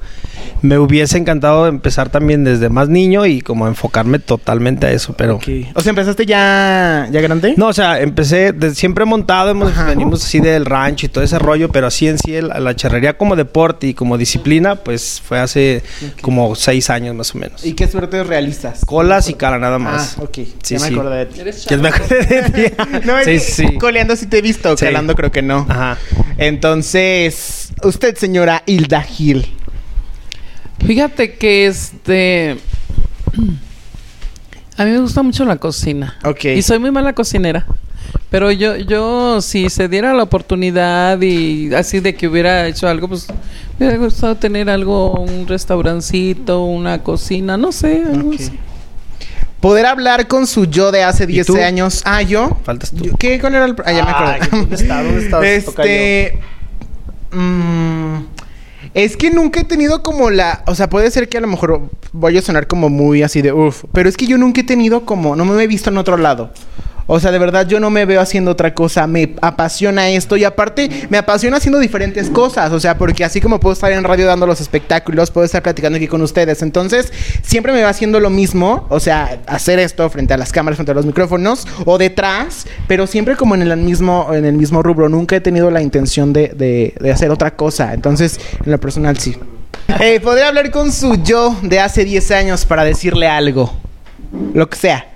me 0.62 0.76
hubiese 0.79 1.16
encantado 1.18 1.66
empezar 1.66 2.11
también 2.11 2.44
desde 2.44 2.68
más 2.68 2.88
niño 2.88 3.24
y 3.26 3.40
como 3.40 3.66
enfocarme 3.68 4.18
totalmente 4.18 4.87
a 4.87 4.90
eso, 4.92 5.14
pero... 5.14 5.38
O 5.74 5.81
sea, 5.81 5.90
¿empezaste 5.90 6.26
ya, 6.26 7.09
ya 7.11 7.20
grande? 7.20 7.55
No, 7.57 7.68
o 7.68 7.72
sea, 7.72 8.00
empecé, 8.00 8.53
de, 8.53 8.74
siempre 8.74 9.05
he 9.05 9.07
montado, 9.07 9.50
hemos, 9.50 9.70
Ajá. 9.70 9.87
venimos 9.87 10.24
así 10.24 10.40
del 10.40 10.66
rancho 10.66 11.07
y 11.07 11.09
todo 11.09 11.24
ese 11.24 11.38
rollo, 11.38 11.70
pero 11.70 11.87
así 11.87 12.09
en 12.09 12.18
sí 12.18 12.35
el- 12.35 12.48
la 12.48 12.74
charrería 12.76 13.16
como 13.16 13.37
deporte 13.37 13.87
y 13.87 13.94
como 13.94 14.18
disciplina, 14.18 14.74
pues 14.76 15.22
fue 15.24 15.38
hace 15.38 15.83
como 16.20 16.55
seis 16.55 16.90
años 16.90 17.14
más 17.14 17.35
o 17.35 17.38
menos. 17.38 17.64
¿Y 17.64 17.72
qué 17.74 17.87
suerte 17.88 18.22
realizas? 18.24 18.85
Colas 18.85 19.29
y 19.31 19.35
cara 19.35 19.59
nada 19.59 19.79
más. 19.79 20.16
Ah, 20.18 20.24
ok. 20.24 20.35
Sí, 20.62 20.74
ya 20.76 20.81
me 20.81 20.88
sí. 20.88 20.94
acordé 20.94 21.16
de 21.18 21.26
ti. 21.26 21.40
Eres 21.40 21.66
me 21.81 21.88
acordé 21.88 22.24
de 22.26 22.42
ti. 22.70 22.74
No, 23.07 23.14
sí, 23.24 23.38
sí. 23.38 23.79
Coleando 23.79 24.16
sí 24.16 24.26
te 24.26 24.38
he 24.38 24.42
visto, 24.42 24.76
Sí. 24.76 24.85
calando 24.85 25.14
creo 25.14 25.31
que 25.31 25.42
no. 25.42 25.66
Ajá. 25.68 25.96
Entonces, 26.38 26.79
usted, 26.80 28.16
señora 28.16 28.62
Hilda 28.66 29.02
Gil. 29.02 29.46
Fíjate 30.86 31.34
que 31.36 31.66
este. 31.66 32.56
A 34.76 34.84
mí 34.84 34.90
me 34.92 34.98
gusta 35.00 35.22
mucho 35.22 35.44
la 35.44 35.56
cocina. 35.56 36.16
Ok. 36.24 36.44
Y 36.46 36.62
soy 36.62 36.78
muy 36.78 36.90
mala 36.90 37.12
cocinera. 37.12 37.66
Pero 38.30 38.50
yo, 38.50 38.76
yo, 38.76 39.40
si 39.42 39.68
se 39.70 39.88
diera 39.88 40.14
la 40.14 40.22
oportunidad 40.22 41.20
y 41.20 41.74
así 41.74 42.00
de 42.00 42.14
que 42.14 42.28
hubiera 42.28 42.66
hecho 42.66 42.88
algo, 42.88 43.08
pues 43.08 43.26
me 43.78 43.86
hubiera 43.86 44.02
gustado 44.02 44.36
tener 44.36 44.70
algo, 44.70 45.12
un 45.20 45.46
restaurancito, 45.48 46.62
una 46.64 47.02
cocina, 47.02 47.56
no 47.56 47.72
sé, 47.72 48.02
algo 48.12 48.32
así. 48.32 48.52
Poder 49.60 49.84
hablar 49.86 50.26
con 50.28 50.46
su 50.46 50.64
yo 50.64 50.90
de 50.92 51.02
hace 51.02 51.26
10 51.26 51.46
tú? 51.46 51.56
años. 51.60 52.02
Ah, 52.06 52.22
¿yo? 52.22 52.56
Faltas 52.64 52.92
tú. 52.92 53.04
Yo- 53.04 53.16
¿Qué? 53.18 53.38
¿Cuál 53.40 53.56
era 53.56 53.64
el...? 53.66 53.76
Ah, 53.84 53.92
ya 53.92 54.04
me 54.04 54.12
Ay, 54.14 54.38
acordé. 54.40 54.56
¿dónde 54.60 54.76
está? 54.76 55.02
¿Dónde 55.02 55.18
estás, 55.24 55.44
Este... 55.44 56.38
mm, 57.32 58.24
es 58.94 59.16
que 59.16 59.30
nunca 59.30 59.60
he 59.60 59.64
tenido 59.64 60.02
como 60.02 60.30
la... 60.30 60.62
O 60.66 60.74
sea, 60.74 60.88
puede 60.88 61.10
ser 61.10 61.28
que 61.28 61.38
a 61.38 61.40
lo 61.40 61.46
mejor 61.46 61.90
voy 62.12 62.36
a 62.36 62.42
sonar 62.42 62.66
como 62.66 62.88
muy 62.88 63.22
así 63.22 63.42
de 63.42 63.52
uff. 63.52 63.84
Pero 63.92 64.08
es 64.08 64.16
que 64.16 64.26
yo 64.26 64.38
nunca 64.38 64.62
he 64.62 64.64
tenido 64.64 65.04
como... 65.04 65.36
No 65.36 65.44
me 65.44 65.62
he 65.62 65.66
visto 65.66 65.90
en 65.90 65.98
otro 65.98 66.16
lado. 66.16 66.52
O 67.06 67.18
sea, 67.18 67.30
de 67.32 67.38
verdad 67.38 67.66
yo 67.66 67.80
no 67.80 67.90
me 67.90 68.04
veo 68.04 68.20
haciendo 68.20 68.50
otra 68.52 68.72
cosa. 68.74 69.06
Me 69.06 69.34
apasiona 69.42 70.08
esto. 70.10 70.36
Y 70.36 70.44
aparte, 70.44 70.88
me 71.10 71.18
apasiona 71.18 71.56
haciendo 71.56 71.78
diferentes 71.78 72.30
cosas. 72.30 72.72
O 72.72 72.80
sea, 72.80 72.96
porque 72.98 73.24
así 73.24 73.40
como 73.40 73.58
puedo 73.60 73.72
estar 73.72 73.90
en 73.92 74.04
radio 74.04 74.26
dando 74.26 74.46
los 74.46 74.60
espectáculos, 74.60 75.30
puedo 75.30 75.44
estar 75.44 75.62
platicando 75.62 75.96
aquí 75.96 76.06
con 76.06 76.22
ustedes. 76.22 76.62
Entonces, 76.62 77.12
siempre 77.42 77.72
me 77.72 77.78
veo 77.78 77.88
haciendo 77.88 78.20
lo 78.20 78.30
mismo. 78.30 78.86
O 78.90 79.00
sea, 79.00 79.40
hacer 79.46 79.78
esto 79.78 80.08
frente 80.10 80.34
a 80.34 80.36
las 80.36 80.52
cámaras, 80.52 80.76
frente 80.76 80.92
a 80.92 80.94
los 80.94 81.06
micrófonos 81.06 81.66
o 81.84 81.98
detrás. 81.98 82.66
Pero 82.86 83.06
siempre 83.06 83.36
como 83.36 83.54
en 83.54 83.62
el 83.62 83.76
mismo, 83.78 84.28
en 84.32 84.44
el 84.44 84.54
mismo 84.54 84.82
rubro. 84.82 85.08
Nunca 85.08 85.36
he 85.36 85.40
tenido 85.40 85.70
la 85.70 85.82
intención 85.82 86.32
de, 86.32 86.48
de- 86.48 86.94
de 87.00 87.10
hacer 87.10 87.30
otra 87.30 87.56
cosa. 87.56 87.92
Entonces, 87.94 88.38
en 88.64 88.70
lo 88.70 88.78
personal, 88.78 89.18
sí. 89.18 89.36
Eh, 90.00 90.20
Podría 90.20 90.48
hablar 90.48 90.70
con 90.70 90.92
su 90.92 91.20
yo 91.24 91.56
de 91.62 91.80
hace 91.80 92.04
10 92.04 92.30
años 92.30 92.64
para 92.64 92.84
decirle 92.84 93.26
algo. 93.26 93.72
Lo 94.54 94.70
que 94.70 94.76
sea 94.76 95.06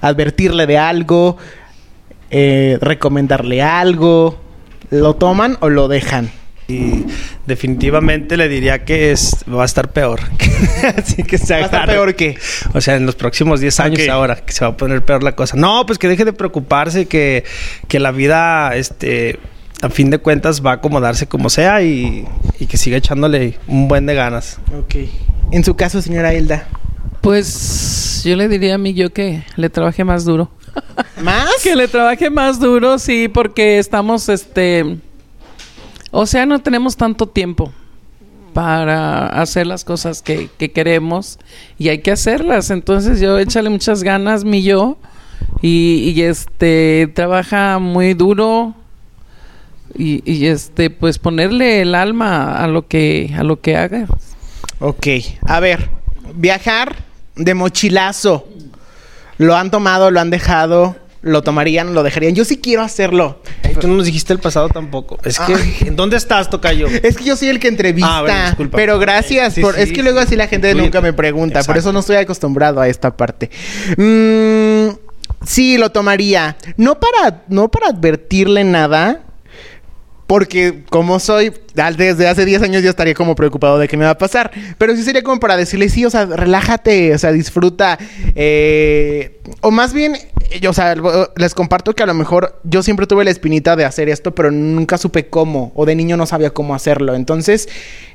advertirle 0.00 0.66
de 0.66 0.78
algo, 0.78 1.36
eh, 2.30 2.78
recomendarle 2.80 3.62
algo. 3.62 4.38
¿Lo 4.90 5.16
toman 5.16 5.58
o 5.60 5.68
lo 5.68 5.88
dejan? 5.88 6.30
Y 6.68 7.06
definitivamente 7.46 8.36
le 8.36 8.46
diría 8.46 8.84
que 8.84 9.10
es, 9.10 9.44
va 9.50 9.62
a 9.62 9.64
estar 9.64 9.90
peor. 9.90 10.20
Así 10.98 11.22
que 11.22 11.38
se 11.38 11.54
¿Va 11.54 11.60
a 11.60 11.64
estar 11.64 11.86
peor 11.86 12.14
qué? 12.14 12.36
O 12.74 12.80
sea, 12.82 12.96
en 12.96 13.06
los 13.06 13.14
próximos 13.14 13.60
10 13.60 13.80
años 13.80 14.08
ahora, 14.10 14.36
que 14.36 14.52
se 14.52 14.66
va 14.66 14.72
a 14.72 14.76
poner 14.76 15.02
peor 15.02 15.22
la 15.22 15.34
cosa. 15.34 15.56
No, 15.56 15.86
pues 15.86 15.98
que 15.98 16.08
deje 16.08 16.26
de 16.26 16.34
preocuparse, 16.34 17.06
que, 17.06 17.44
que 17.88 17.98
la 17.98 18.10
vida, 18.10 18.76
este... 18.76 19.38
a 19.80 19.88
fin 19.88 20.10
de 20.10 20.18
cuentas 20.18 20.64
va 20.64 20.72
a 20.72 20.74
acomodarse 20.74 21.26
como 21.26 21.48
sea 21.48 21.80
y, 21.82 22.26
y 22.58 22.66
que 22.66 22.76
siga 22.76 22.98
echándole 22.98 23.58
un 23.66 23.88
buen 23.88 24.04
de 24.04 24.14
ganas. 24.14 24.58
Ok. 24.78 24.96
En 25.52 25.64
su 25.64 25.74
caso, 25.74 26.02
señora 26.02 26.34
Hilda. 26.34 26.68
Pues 27.20 28.22
yo 28.24 28.36
le 28.36 28.48
diría 28.48 28.74
a 28.76 28.78
mí 28.78 28.94
yo 28.94 29.12
que 29.12 29.44
le 29.56 29.70
trabaje 29.70 30.04
más 30.04 30.24
duro. 30.24 30.50
¿Más? 31.22 31.62
Que 31.62 31.74
le 31.74 31.88
trabaje 31.88 32.30
más 32.30 32.60
duro, 32.60 32.98
sí, 32.98 33.28
porque 33.28 33.78
estamos, 33.78 34.28
este... 34.28 34.98
O 36.10 36.26
sea, 36.26 36.46
no 36.46 36.58
tenemos 36.60 36.96
tanto 36.96 37.26
tiempo 37.26 37.72
para 38.54 39.26
hacer 39.26 39.66
las 39.66 39.84
cosas 39.84 40.22
que, 40.22 40.48
que 40.58 40.72
queremos 40.72 41.38
y 41.78 41.90
hay 41.90 41.98
que 41.98 42.10
hacerlas. 42.10 42.70
Entonces 42.70 43.20
yo 43.20 43.38
échale 43.38 43.68
muchas 43.68 44.02
ganas, 44.02 44.44
mi 44.44 44.62
yo, 44.62 44.96
y, 45.60 46.12
y, 46.16 46.22
este 46.22 47.10
trabaja 47.14 47.78
muy 47.78 48.14
duro 48.14 48.74
y, 49.96 50.22
y, 50.30 50.46
este 50.46 50.90
pues 50.90 51.18
ponerle 51.18 51.82
el 51.82 51.94
alma 51.94 52.58
a 52.58 52.66
lo 52.68 52.86
que 52.86 53.34
a 53.36 53.42
lo 53.42 53.60
que 53.60 53.76
haga. 53.76 54.06
Ok, 54.80 55.06
a 55.46 55.60
ver, 55.60 55.90
viajar 56.34 57.07
de 57.38 57.54
mochilazo. 57.54 58.46
¿Lo 59.38 59.56
han 59.56 59.70
tomado, 59.70 60.10
lo 60.10 60.20
han 60.20 60.30
dejado? 60.30 60.96
¿Lo 61.22 61.42
tomarían, 61.42 61.94
lo 61.94 62.02
dejarían? 62.02 62.34
Yo 62.34 62.44
sí 62.44 62.58
quiero 62.58 62.82
hacerlo. 62.82 63.40
Tú 63.80 63.86
no 63.88 63.96
nos 63.96 64.06
dijiste 64.06 64.32
el 64.32 64.38
pasado 64.40 64.68
tampoco. 64.68 65.18
Es 65.24 65.38
que, 65.38 65.54
Ay. 65.54 65.76
¿en 65.86 65.96
dónde 65.96 66.16
estás, 66.16 66.48
Tocayo? 66.50 66.86
Es 66.88 67.16
que 67.16 67.24
yo 67.24 67.36
soy 67.36 67.48
el 67.48 67.58
que 67.60 67.68
entrevista. 67.68 68.18
Ah, 68.18 68.20
bueno, 68.22 68.44
disculpa. 68.46 68.76
pero 68.76 68.98
gracias 68.98 69.54
Sí, 69.54 69.60
por. 69.60 69.74
sí, 69.74 69.80
es 69.82 69.92
que 69.92 70.02
luego 70.02 70.18
sí. 70.20 70.26
así 70.26 70.36
la 70.36 70.46
gente 70.48 70.74
nunca 70.74 71.00
me 71.00 71.12
pregunta. 71.12 71.62
Por 71.64 71.76
eso 71.76 71.92
no 71.92 72.00
estoy 72.00 72.16
acostumbrado 72.16 72.80
a 72.80 72.88
esta 72.88 73.16
parte. 73.16 73.50
Mm, 73.96 74.96
sí, 75.44 75.76
lo 75.78 75.90
tomaría. 75.90 76.56
No 76.76 76.98
para, 76.98 77.42
no 77.48 77.68
para 77.68 77.88
advertirle 77.88 78.64
nada. 78.64 79.22
Porque 80.28 80.84
como 80.90 81.18
soy, 81.20 81.54
desde 81.96 82.28
hace 82.28 82.44
10 82.44 82.60
años 82.60 82.82
yo 82.82 82.90
estaría 82.90 83.14
como 83.14 83.34
preocupado 83.34 83.78
de 83.78 83.88
qué 83.88 83.96
me 83.96 84.04
va 84.04 84.10
a 84.10 84.18
pasar. 84.18 84.50
Pero 84.76 84.94
sí 84.94 85.02
sería 85.02 85.22
como 85.22 85.40
para 85.40 85.56
decirle, 85.56 85.88
sí, 85.88 86.04
o 86.04 86.10
sea, 86.10 86.26
relájate, 86.26 87.14
o 87.14 87.18
sea, 87.18 87.32
disfruta. 87.32 87.98
eh, 88.34 89.40
o 89.62 89.70
más 89.70 89.94
bien, 89.94 90.16
eh, 90.16 90.60
yo, 90.60 90.68
o 90.68 90.74
sea, 90.74 90.94
les 91.34 91.54
comparto 91.54 91.94
que 91.94 92.02
a 92.02 92.06
lo 92.06 92.12
mejor 92.12 92.60
yo 92.62 92.82
siempre 92.82 93.06
tuve 93.06 93.24
la 93.24 93.30
espinita 93.30 93.74
de 93.74 93.86
hacer 93.86 94.10
esto, 94.10 94.34
pero 94.34 94.50
nunca 94.50 94.98
supe 94.98 95.28
cómo. 95.28 95.72
O 95.74 95.86
de 95.86 95.94
niño 95.94 96.18
no 96.18 96.26
sabía 96.26 96.50
cómo 96.50 96.74
hacerlo. 96.74 97.14
Entonces, 97.14 97.66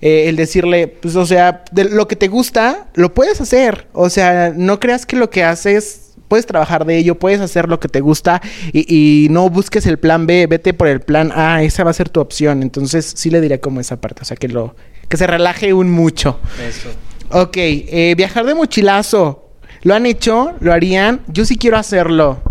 eh, 0.02 0.26
el 0.28 0.36
decirle, 0.36 0.88
pues, 0.88 1.16
o 1.16 1.26
sea, 1.26 1.64
lo 1.74 2.08
que 2.08 2.16
te 2.16 2.28
gusta, 2.28 2.90
lo 2.94 3.16
puedes 3.16 3.42
hacer. 3.42 3.88
O 3.92 4.12
sea, 4.12 4.54
no 4.56 4.80
creas 4.80 5.08
que 5.08 5.16
lo 5.16 5.32
que 5.32 5.44
haces 5.44 6.03
puedes 6.34 6.48
trabajar 6.48 6.84
de 6.86 6.98
ello, 6.98 7.20
puedes 7.20 7.42
hacer 7.42 7.70
lo 7.70 7.80
que 7.80 7.88
te 7.88 8.02
gusta 8.02 8.42
y, 8.72 8.88
y 8.90 9.30
no 9.30 9.52
busques 9.52 9.86
el 9.86 10.00
plan 10.00 10.26
B, 10.26 10.48
vete 10.48 10.74
por 10.74 10.88
el 10.88 11.00
plan 11.00 11.32
A, 11.32 11.62
esa 11.62 11.84
va 11.84 11.92
a 11.92 11.94
ser 11.94 12.10
tu 12.10 12.22
opción. 12.22 12.64
Entonces 12.64 13.14
sí 13.16 13.30
le 13.30 13.40
diría 13.40 13.62
como 13.62 13.80
esa 13.80 14.02
parte, 14.02 14.24
o 14.24 14.26
sea, 14.26 14.36
que 14.36 14.48
lo 14.48 14.76
que 15.10 15.18
se 15.18 15.28
relaje 15.28 15.76
un 15.76 15.92
mucho. 15.92 16.40
Eso. 16.68 16.90
Ok, 17.30 17.56
eh, 17.56 18.16
viajar 18.18 18.48
de 18.48 18.56
mochilazo. 18.56 19.48
¿Lo 19.84 19.94
han 19.94 20.08
hecho? 20.08 20.54
¿Lo 20.60 20.74
harían? 20.74 21.22
Yo 21.28 21.46
sí 21.46 21.56
quiero 21.56 21.78
hacerlo. 21.78 22.42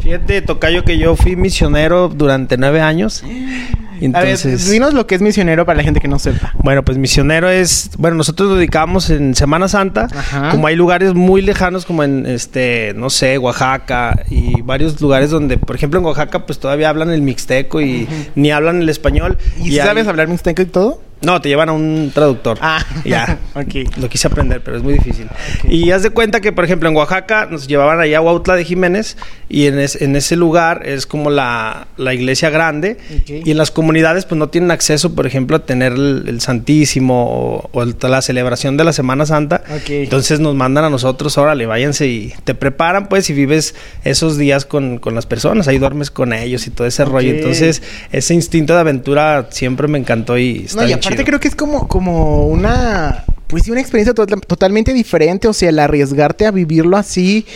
Fíjate, 0.00 0.40
Tocayo, 0.40 0.84
que 0.84 0.98
yo 0.98 1.16
fui 1.16 1.34
misionero 1.34 2.08
durante 2.08 2.56
nueve 2.56 2.80
años. 2.80 3.24
Entonces, 4.00 4.44
A 4.44 4.48
ver, 4.48 4.58
dinos 4.72 4.94
lo 4.94 5.06
que 5.06 5.14
es 5.14 5.20
misionero 5.22 5.64
para 5.66 5.76
la 5.78 5.82
gente 5.82 6.00
que 6.00 6.08
no 6.08 6.18
sepa. 6.18 6.52
Bueno, 6.62 6.84
pues 6.84 6.98
misionero 6.98 7.48
es, 7.50 7.90
bueno, 7.98 8.16
nosotros 8.16 8.48
lo 8.50 8.54
dedicamos 8.56 9.10
en 9.10 9.34
Semana 9.34 9.68
Santa, 9.68 10.08
Ajá. 10.14 10.50
como 10.50 10.66
hay 10.66 10.76
lugares 10.76 11.14
muy 11.14 11.42
lejanos 11.42 11.84
como 11.84 12.02
en 12.04 12.26
este, 12.26 12.92
no 12.96 13.10
sé, 13.10 13.38
Oaxaca 13.38 14.22
y 14.30 14.60
varios 14.62 15.00
lugares 15.00 15.30
donde, 15.30 15.58
por 15.58 15.76
ejemplo, 15.76 15.98
en 16.00 16.06
Oaxaca 16.06 16.46
pues 16.46 16.58
todavía 16.58 16.88
hablan 16.88 17.10
el 17.10 17.22
mixteco 17.22 17.80
y 17.80 18.06
ni 18.34 18.50
hablan 18.50 18.82
el 18.82 18.88
español. 18.88 19.38
¿Y, 19.60 19.70
si 19.70 19.78
hay- 19.80 19.86
sabes 19.86 20.06
hablar 20.06 20.28
mixteco 20.28 20.62
y 20.62 20.66
todo? 20.66 21.02
No, 21.20 21.40
te 21.40 21.48
llevan 21.48 21.68
a 21.68 21.72
un 21.72 22.10
traductor. 22.14 22.58
Ah, 22.60 22.84
ya. 23.04 23.38
ok. 23.54 23.96
Lo 24.00 24.08
quise 24.08 24.28
aprender, 24.28 24.60
pero 24.62 24.76
es 24.76 24.82
muy 24.82 24.94
difícil. 24.94 25.26
Y 25.68 25.90
haz 25.90 26.02
de 26.02 26.10
cuenta 26.10 26.40
que, 26.40 26.52
por 26.52 26.64
ejemplo, 26.64 26.88
en 26.88 26.94
Oaxaca 26.96 27.46
nos 27.50 27.66
llevaban 27.66 28.00
allá 28.00 28.18
a 28.18 28.20
Huautla 28.20 28.54
de 28.54 28.64
Jiménez 28.64 29.16
y 29.48 29.66
en, 29.66 29.78
es- 29.78 30.00
en 30.00 30.14
ese 30.16 30.36
lugar 30.36 30.82
es 30.86 31.06
como 31.06 31.30
la, 31.30 31.88
la 31.96 32.14
iglesia 32.14 32.50
grande 32.50 32.98
Ok. 33.22 33.46
y 33.46 33.50
en 33.50 33.56
las 33.58 33.70
comunidades 33.70 34.26
pues 34.26 34.38
no 34.38 34.48
tienen 34.48 34.70
acceso, 34.70 35.14
por 35.14 35.26
ejemplo, 35.26 35.56
a 35.56 35.60
tener 35.66 35.92
el, 35.92 36.24
el 36.28 36.40
Santísimo 36.40 37.24
o, 37.28 37.70
o 37.72 37.82
el- 37.82 37.96
la 38.00 38.22
celebración 38.22 38.76
de 38.76 38.84
la 38.84 38.92
Semana 38.92 39.26
Santa. 39.26 39.62
Entonces 39.88 40.38
nos 40.40 40.54
mandan 40.54 40.84
a 40.84 40.90
nosotros, 40.90 41.36
órale, 41.36 41.66
váyanse 41.66 42.06
y 42.06 42.32
te 42.44 42.54
preparan 42.54 43.08
pues 43.08 43.28
y 43.30 43.32
vives 43.32 43.74
esos 44.04 44.38
días 44.38 44.64
con, 44.64 44.98
con 44.98 45.14
las 45.14 45.26
personas, 45.26 45.66
ahí 45.68 45.78
duermes 45.78 46.10
con 46.10 46.32
ellos 46.32 46.66
y 46.66 46.70
todo 46.70 46.86
ese 46.86 47.04
rollo. 47.04 47.30
Entonces 47.34 47.82
ese 48.12 48.34
instinto 48.34 48.74
de 48.74 48.80
aventura 48.80 49.48
siempre 49.50 49.88
me 49.88 49.98
encantó 49.98 50.38
y 50.38 50.64
está 50.66 50.82
No, 50.82 50.86
bien 50.86 50.98
aparte 51.08 51.24
creo 51.24 51.40
que 51.40 51.48
es 51.48 51.56
como, 51.56 51.88
como 51.88 52.46
una, 52.46 53.24
pues 53.48 53.64
sí, 53.64 53.70
una 53.70 53.80
experiencia 53.80 54.14
to- 54.14 54.26
totalmente 54.26 54.92
diferente, 54.92 55.48
o 55.48 55.52
sea, 55.52 55.68
el 55.70 55.78
arriesgarte 55.78 56.46
a 56.46 56.50
vivirlo 56.50 56.96
así. 56.96 57.46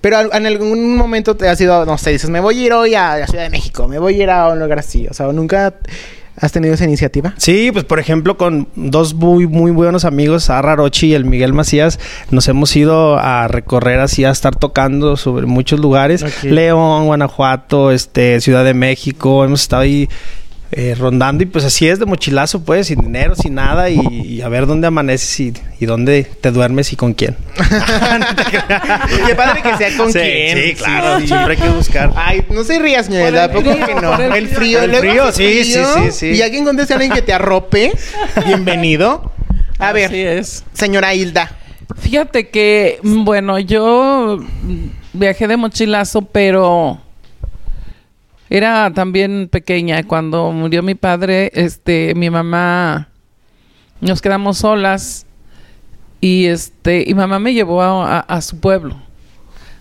Pero 0.00 0.32
en 0.32 0.46
algún 0.46 0.96
momento 0.96 1.36
te 1.36 1.48
has 1.48 1.60
ido, 1.60 1.84
no 1.84 1.98
sé, 1.98 2.10
dices, 2.12 2.30
me 2.30 2.38
voy 2.38 2.58
a 2.62 2.66
ir 2.66 2.72
hoy 2.72 2.94
a 2.94 3.16
la 3.16 3.26
Ciudad 3.26 3.42
de 3.42 3.50
México, 3.50 3.88
me 3.88 3.98
voy 3.98 4.20
a 4.20 4.22
ir 4.22 4.30
a 4.30 4.48
un 4.48 4.60
lugar 4.60 4.78
así. 4.78 5.08
O 5.08 5.12
sea, 5.14 5.26
nunca 5.32 5.74
has 6.40 6.52
tenido 6.52 6.72
esa 6.74 6.84
iniciativa. 6.84 7.34
Sí, 7.36 7.70
pues 7.72 7.84
por 7.84 7.98
ejemplo 7.98 8.36
con 8.38 8.68
dos 8.76 9.12
muy 9.14 9.48
muy 9.48 9.72
buenos 9.72 10.04
amigos, 10.04 10.44
Sara 10.44 10.76
Rochi 10.76 11.08
y 11.08 11.14
el 11.14 11.24
Miguel 11.24 11.52
Macías, 11.52 11.98
nos 12.30 12.46
hemos 12.46 12.76
ido 12.76 13.18
a 13.18 13.48
recorrer 13.48 13.98
así 13.98 14.24
a 14.24 14.30
estar 14.30 14.54
tocando 14.54 15.16
sobre 15.16 15.46
muchos 15.46 15.80
lugares. 15.80 16.44
León, 16.44 17.06
Guanajuato, 17.06 17.90
este 17.90 18.40
Ciudad 18.40 18.64
de 18.64 18.74
México, 18.74 19.44
hemos 19.44 19.62
estado 19.62 19.82
ahí 19.82 20.08
eh, 20.70 20.94
rondando 20.98 21.42
y 21.42 21.46
pues 21.46 21.64
así 21.64 21.88
es 21.88 21.98
de 21.98 22.04
mochilazo 22.06 22.62
pues, 22.62 22.88
sin 22.88 23.00
dinero, 23.00 23.34
sin 23.34 23.54
nada 23.54 23.88
y, 23.90 23.98
y 24.00 24.42
a 24.42 24.48
ver 24.48 24.66
dónde 24.66 24.86
amaneces 24.86 25.40
y, 25.40 25.52
y 25.80 25.86
dónde 25.86 26.24
te 26.24 26.50
duermes 26.50 26.92
y 26.92 26.96
con 26.96 27.14
quién. 27.14 27.36
Qué 29.26 29.34
padre 29.34 29.62
que 29.62 29.76
sea 29.76 29.96
con 29.96 30.12
Sí, 30.12 30.18
quién. 30.18 30.58
sí, 30.58 30.74
claro, 30.74 31.20
siempre 31.26 31.54
hay 31.54 31.56
que 31.62 31.68
buscar. 31.70 32.12
Ay, 32.16 32.44
no 32.50 32.64
se 32.64 32.78
rías, 32.78 33.06
señora, 33.06 33.24
Por 33.26 33.34
el 33.34 33.38
¿a 33.38 33.52
poco 33.52 33.72
frío, 33.72 33.86
que 33.86 33.94
no? 34.02 34.10
por 34.12 34.20
el 34.20 34.32
El 34.32 34.48
frío. 34.48 34.80
frío, 34.80 34.92
El 34.92 34.96
frío, 35.00 35.32
sí, 35.32 35.64
sí, 35.64 35.80
sí, 35.94 36.10
sí. 36.12 36.26
Y 36.32 36.42
alguien 36.42 36.62
encuentres 36.62 36.90
a 36.90 36.94
alguien 36.94 37.12
que 37.12 37.22
te 37.22 37.32
arrope, 37.32 37.92
bienvenido. 38.46 39.32
A 39.78 39.92
ver, 39.92 40.06
Así 40.06 40.20
es. 40.20 40.64
señora 40.72 41.14
Hilda. 41.14 41.50
Fíjate 42.00 42.48
que, 42.50 42.98
mm, 43.02 43.24
bueno, 43.24 43.58
yo 43.58 44.38
viajé 45.12 45.48
de 45.48 45.56
mochilazo, 45.56 46.22
pero 46.22 47.00
era 48.50 48.90
también 48.94 49.48
pequeña. 49.50 50.02
Cuando 50.04 50.50
murió 50.52 50.82
mi 50.82 50.94
padre, 50.94 51.50
este, 51.54 52.14
mi 52.14 52.30
mamá, 52.30 53.08
nos 54.00 54.22
quedamos 54.22 54.58
solas 54.58 55.26
y 56.20 56.46
este, 56.46 57.04
y 57.06 57.14
mamá 57.14 57.38
me 57.38 57.54
llevó 57.54 57.82
a, 57.82 58.18
a- 58.18 58.20
a 58.20 58.40
su 58.40 58.58
pueblo, 58.60 58.96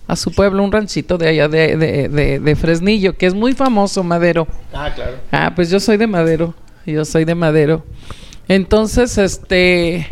a 0.07 0.15
su 0.15 0.31
pueblo, 0.31 0.63
un 0.63 0.71
ranchito 0.71 1.17
de 1.17 1.29
allá 1.29 1.47
de, 1.47 1.77
de, 1.77 2.09
de- 2.09 2.39
de 2.39 2.55
Fresnillo, 2.55 3.17
que 3.17 3.25
es 3.25 3.33
muy 3.33 3.53
famoso, 3.53 4.03
Madero. 4.03 4.47
Ah, 4.73 4.91
claro. 4.93 5.17
Ah, 5.31 5.51
pues 5.55 5.69
yo 5.69 5.79
soy 5.79 5.97
de 5.97 6.07
Madero. 6.07 6.53
Yo 6.85 7.03
soy 7.05 7.25
de 7.25 7.35
Madero. 7.35 7.83
Entonces, 8.47 9.17
este, 9.17 10.07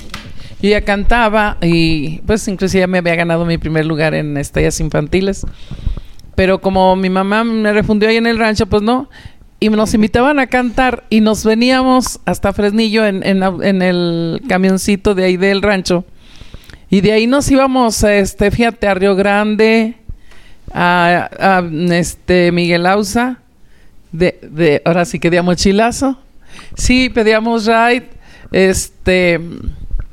yo 0.61 0.69
ya 0.69 0.81
cantaba 0.81 1.57
y 1.61 2.19
pues 2.25 2.45
inclusive 2.49 2.81
ya 2.81 2.87
me 2.87 2.97
había 2.97 3.15
ganado 3.15 3.45
mi 3.45 3.57
primer 3.57 3.85
lugar 3.85 4.13
en 4.13 4.35
estrellas 4.37 4.79
infantiles. 4.81 5.45
Pero 6.35 6.59
como 6.59 6.95
mi 6.95 7.09
mamá 7.09 7.43
me 7.43 7.71
refundió 7.71 8.09
ahí 8.09 8.17
en 8.17 8.27
el 8.27 8.37
rancho, 8.37 8.67
pues 8.67 8.83
no. 8.83 9.09
Y 9.59 9.69
nos 9.69 9.93
invitaban 9.93 10.37
a 10.39 10.47
cantar 10.47 11.05
y 11.09 11.21
nos 11.21 11.45
veníamos 11.45 12.19
hasta 12.25 12.51
Fresnillo 12.51 13.05
en, 13.05 13.23
en, 13.23 13.81
el 13.81 14.41
camioncito 14.49 15.15
de 15.15 15.23
ahí 15.23 15.37
del 15.37 15.61
rancho. 15.61 16.05
Y 16.89 17.01
de 17.01 17.13
ahí 17.13 17.25
nos 17.25 17.49
íbamos, 17.49 18.03
este, 18.03 18.51
fíjate, 18.51 18.87
a 18.87 18.93
Río 18.93 19.15
Grande, 19.15 19.95
a, 20.73 21.29
a, 21.39 21.63
este, 21.93 22.51
Miguel 22.51 22.85
Ausa, 22.85 23.39
de, 24.11 24.39
de, 24.43 24.81
ahora 24.85 25.05
sí 25.05 25.19
que 25.19 25.29
de 25.29 25.39
a 25.39 25.43
mochilazo. 25.43 26.19
Sí, 26.75 27.09
pedíamos 27.09 27.65
ride. 27.65 28.09
Este, 28.51 29.39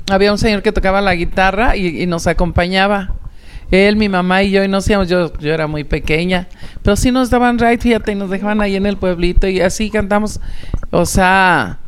había 0.09 0.31
un 0.31 0.37
señor 0.37 0.61
que 0.61 0.71
tocaba 0.71 1.01
la 1.01 1.15
guitarra 1.15 1.75
y 1.75 2.07
nos 2.07 2.27
acompañaba. 2.27 3.13
Él, 3.73 3.95
mi 3.95 4.07
mamá 4.07 4.43
y 4.43 4.51
yo, 4.51 4.63
y 4.63 4.67
nos 4.67 4.87
íbamos, 4.87 5.09
yo, 5.09 5.33
yo 5.39 5.51
era 5.53 5.65
muy 5.65 5.83
pequeña, 5.83 6.47
pero 6.83 6.95
sí 6.95 7.09
nos 7.11 7.29
daban 7.31 7.57
ride, 7.57 7.79
fíjate, 7.79 8.11
y 8.11 8.15
nos 8.15 8.29
dejaban 8.29 8.61
ahí 8.61 8.75
en 8.75 8.85
el 8.85 8.97
pueblito 8.97 9.47
y 9.47 9.61
así 9.61 9.89
cantamos. 9.89 10.39
O 10.91 11.05
sea, 11.07 11.79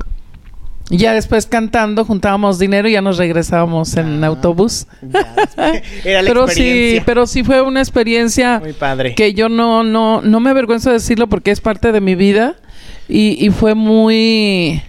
ya 0.90 1.14
después 1.14 1.46
cantando 1.46 2.04
juntábamos 2.04 2.58
dinero 2.58 2.88
y 2.90 2.94
ya 2.94 3.02
nos 3.02 3.18
regresábamos 3.18 3.96
en 3.98 4.24
autobús. 4.24 4.88
Era 6.04 6.22
la 6.24 6.28
pero 6.28 6.48
sí, 6.48 7.02
pero 7.06 7.28
sí 7.28 7.44
fue 7.44 7.62
una 7.62 7.82
experiencia 7.82 8.60
Muy 8.60 8.74
padre. 8.74 9.14
que 9.14 9.34
yo 9.36 9.48
no, 9.48 9.84
no, 9.84 10.22
no 10.22 10.40
me 10.40 10.50
avergüenzo 10.50 10.90
de 10.90 10.96
decirlo 10.96 11.28
porque 11.28 11.52
es 11.52 11.62
parte 11.62 11.92
de 11.92 12.02
mi 12.02 12.16
vida 12.16 12.56
y, 13.08 13.46
y 13.46 13.50
fue 13.52 13.76
muy, 13.76 14.82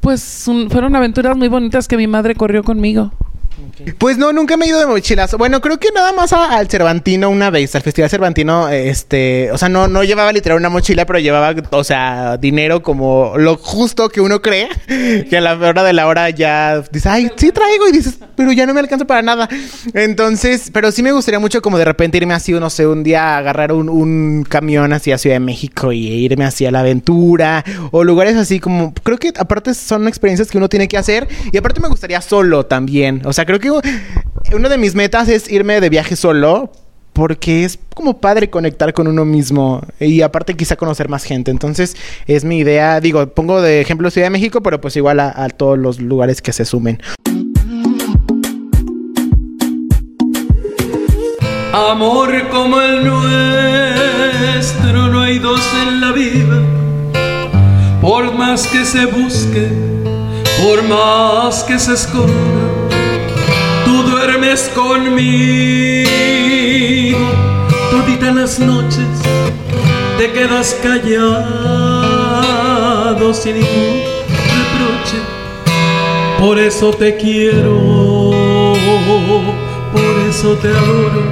pues 0.00 0.44
un- 0.48 0.70
fueron 0.70 0.94
aventuras 0.96 1.36
muy 1.36 1.48
bonitas 1.48 1.88
que 1.88 1.96
mi 1.96 2.06
madre 2.06 2.34
corrió 2.34 2.62
conmigo. 2.62 3.12
Pues 3.98 4.18
no, 4.18 4.32
nunca 4.32 4.56
me 4.56 4.64
he 4.64 4.68
ido 4.68 4.78
de 4.78 4.86
mochilas. 4.86 5.34
Bueno, 5.36 5.60
creo 5.60 5.78
que 5.78 5.90
nada 5.94 6.12
más 6.12 6.32
al 6.32 6.68
Cervantino 6.68 7.28
una 7.30 7.50
vez, 7.50 7.74
al 7.74 7.82
Festival 7.82 8.10
Cervantino, 8.10 8.68
este, 8.68 9.50
o 9.52 9.58
sea, 9.58 9.68
no, 9.68 9.88
no 9.88 10.04
llevaba 10.04 10.32
literal 10.32 10.58
una 10.58 10.68
mochila, 10.68 11.06
pero 11.06 11.18
llevaba, 11.18 11.54
o 11.70 11.84
sea, 11.84 12.36
dinero 12.36 12.82
como 12.82 13.34
lo 13.36 13.56
justo 13.56 14.08
que 14.08 14.20
uno 14.20 14.42
cree, 14.42 14.68
que 15.30 15.36
a 15.36 15.40
la 15.40 15.54
hora 15.54 15.82
de 15.82 15.92
la 15.92 16.06
hora 16.06 16.30
ya 16.30 16.82
dice, 16.90 17.08
ay, 17.08 17.30
sí 17.36 17.52
traigo, 17.52 17.88
y 17.88 17.92
dices, 17.92 18.18
pero 18.36 18.52
ya 18.52 18.66
no 18.66 18.74
me 18.74 18.80
alcanza 18.80 19.06
para 19.06 19.22
nada. 19.22 19.48
Entonces, 19.92 20.70
pero 20.72 20.90
sí 20.92 21.02
me 21.02 21.12
gustaría 21.12 21.38
mucho 21.38 21.62
como 21.62 21.78
de 21.78 21.84
repente 21.84 22.18
irme 22.18 22.34
así, 22.34 22.52
no 22.52 22.70
sé, 22.70 22.86
un 22.86 23.02
día 23.02 23.36
agarrar 23.36 23.72
un, 23.72 23.88
un 23.88 24.44
camión 24.48 24.92
así 24.92 25.12
a 25.12 25.18
Ciudad 25.18 25.36
de 25.36 25.40
México 25.40 25.92
y 25.92 26.06
irme 26.06 26.44
así 26.44 26.66
a 26.66 26.70
la 26.70 26.80
aventura, 26.80 27.64
o 27.90 28.04
lugares 28.04 28.36
así 28.36 28.60
como, 28.60 28.94
creo 28.94 29.18
que 29.18 29.32
aparte 29.36 29.74
son 29.74 30.08
experiencias 30.08 30.50
que 30.50 30.58
uno 30.58 30.68
tiene 30.68 30.88
que 30.88 30.96
hacer, 30.96 31.28
y 31.52 31.56
aparte 31.56 31.80
me 31.80 31.88
gustaría 31.88 32.20
solo 32.20 32.66
también, 32.66 33.22
o 33.24 33.32
sea, 33.32 33.43
creo 33.46 33.58
que 33.58 33.70
uno 34.54 34.68
de 34.68 34.78
mis 34.78 34.94
metas 34.94 35.28
es 35.28 35.50
irme 35.50 35.80
de 35.80 35.88
viaje 35.88 36.14
solo. 36.16 36.70
Porque 37.12 37.64
es 37.64 37.78
como 37.94 38.18
padre 38.18 38.50
conectar 38.50 38.92
con 38.92 39.06
uno 39.06 39.24
mismo 39.24 39.80
y 40.00 40.22
aparte 40.22 40.56
quizá 40.56 40.74
conocer 40.74 41.08
más 41.08 41.22
gente. 41.22 41.52
Entonces 41.52 41.96
es 42.26 42.44
mi 42.44 42.58
idea, 42.58 42.98
digo, 42.98 43.24
pongo 43.28 43.62
de 43.62 43.80
ejemplo 43.80 44.10
Ciudad 44.10 44.26
de 44.26 44.30
México, 44.30 44.64
pero 44.64 44.80
pues 44.80 44.96
igual 44.96 45.20
a, 45.20 45.48
todos 45.50 45.78
los 45.78 46.00
lugares 46.00 46.42
que 46.42 46.52
se 46.52 46.64
sumen. 46.64 47.00
Amor 51.72 52.48
como 52.50 52.80
el 52.80 53.04
nuestro 53.04 55.06
no 55.08 55.20
hay 55.20 55.38
dos 55.38 55.60
en 55.86 56.00
la 56.00 56.10
vida. 56.10 56.60
Por 58.00 58.34
más 58.34 58.66
que 58.66 58.84
se 58.84 59.06
busque, 59.06 59.68
por 60.62 60.82
más 60.82 61.62
que 61.62 61.78
se 61.78 61.94
esconda, 61.94 62.83
duermes 64.44 64.70
conmigo. 64.74 66.08
Toditas 67.90 68.34
las 68.34 68.58
noches 68.58 69.06
te 70.18 70.32
quedas 70.32 70.76
callado 70.82 71.14
sin 73.34 73.54
ningún 73.54 74.02
reproche. 74.28 75.18
Por 76.38 76.58
eso 76.58 76.90
te 76.92 77.16
quiero, 77.16 78.74
por 79.92 80.16
eso 80.28 80.56
te 80.56 80.68
adoro. 80.68 81.22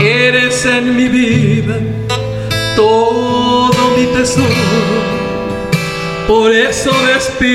Eres 0.00 0.66
en 0.66 0.96
mi 0.96 1.08
vida 1.08 1.78
todo 2.76 3.96
mi 3.96 4.06
tesoro. 4.06 4.48
Por 6.26 6.52
eso 6.52 6.90
despierto, 7.14 7.54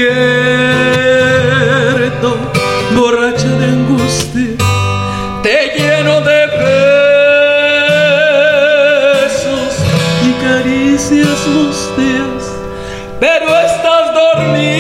borracha 2.95 3.47
de 3.47 3.65
angustia, 3.65 4.55
te 5.43 5.71
lleno 5.77 6.21
de 6.21 6.47
besos 9.19 9.73
y 10.27 10.31
caricias 10.43 11.47
mustias, 11.47 12.41
pero 13.19 13.47
estás 13.59 14.13
dormido, 14.13 14.71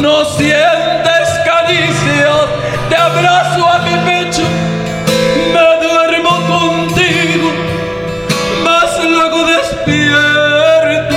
no 0.00 0.24
sientes 0.24 1.28
caricias, 1.44 2.46
te 2.88 2.96
abrazo 2.96 3.66
a 3.66 3.78
mi 3.80 3.94
pecho, 4.08 4.44
me 5.52 5.66
duermo 5.86 6.34
contigo, 6.54 7.48
mas 8.64 8.90
luego 9.04 9.38
despierto, 9.46 11.16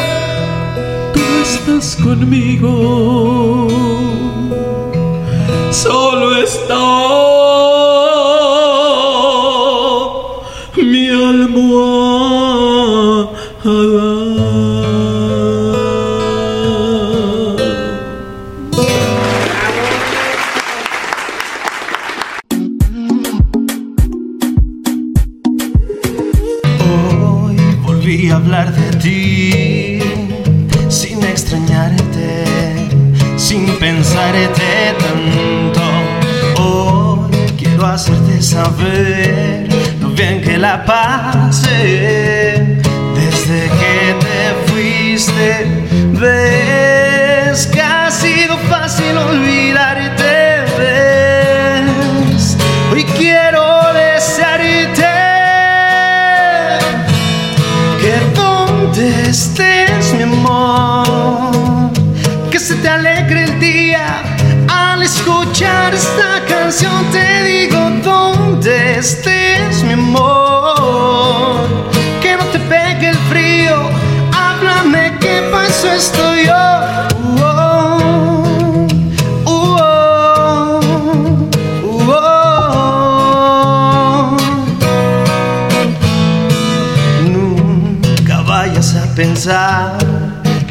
tú 1.13 1.23
estás 1.43 1.87
conmigo, 1.95 2.71
solo 5.75 6.37
está 6.37 7.24
estés, 69.05 69.83
mi 69.83 69.93
amor, 69.93 71.67
que 72.23 72.35
no 72.35 72.45
te 72.45 72.57
pegue 72.57 73.09
el 73.09 73.17
frío. 73.29 73.75
Háblame, 74.33 75.15
¿qué 75.19 75.47
pasó? 75.51 75.91
Estoy 75.91 76.47
yo. 76.47 76.65
Uh, 77.37 77.43
oh, 79.45 79.51
uh, 79.51 80.79
oh, 81.85 81.99
uh, 81.99 82.11
oh. 82.47 84.37
Nunca 87.31 88.41
vayas 88.41 88.95
a 88.95 89.05
pensar 89.13 89.97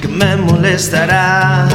que 0.00 0.08
me 0.08 0.34
molestará 0.36 1.68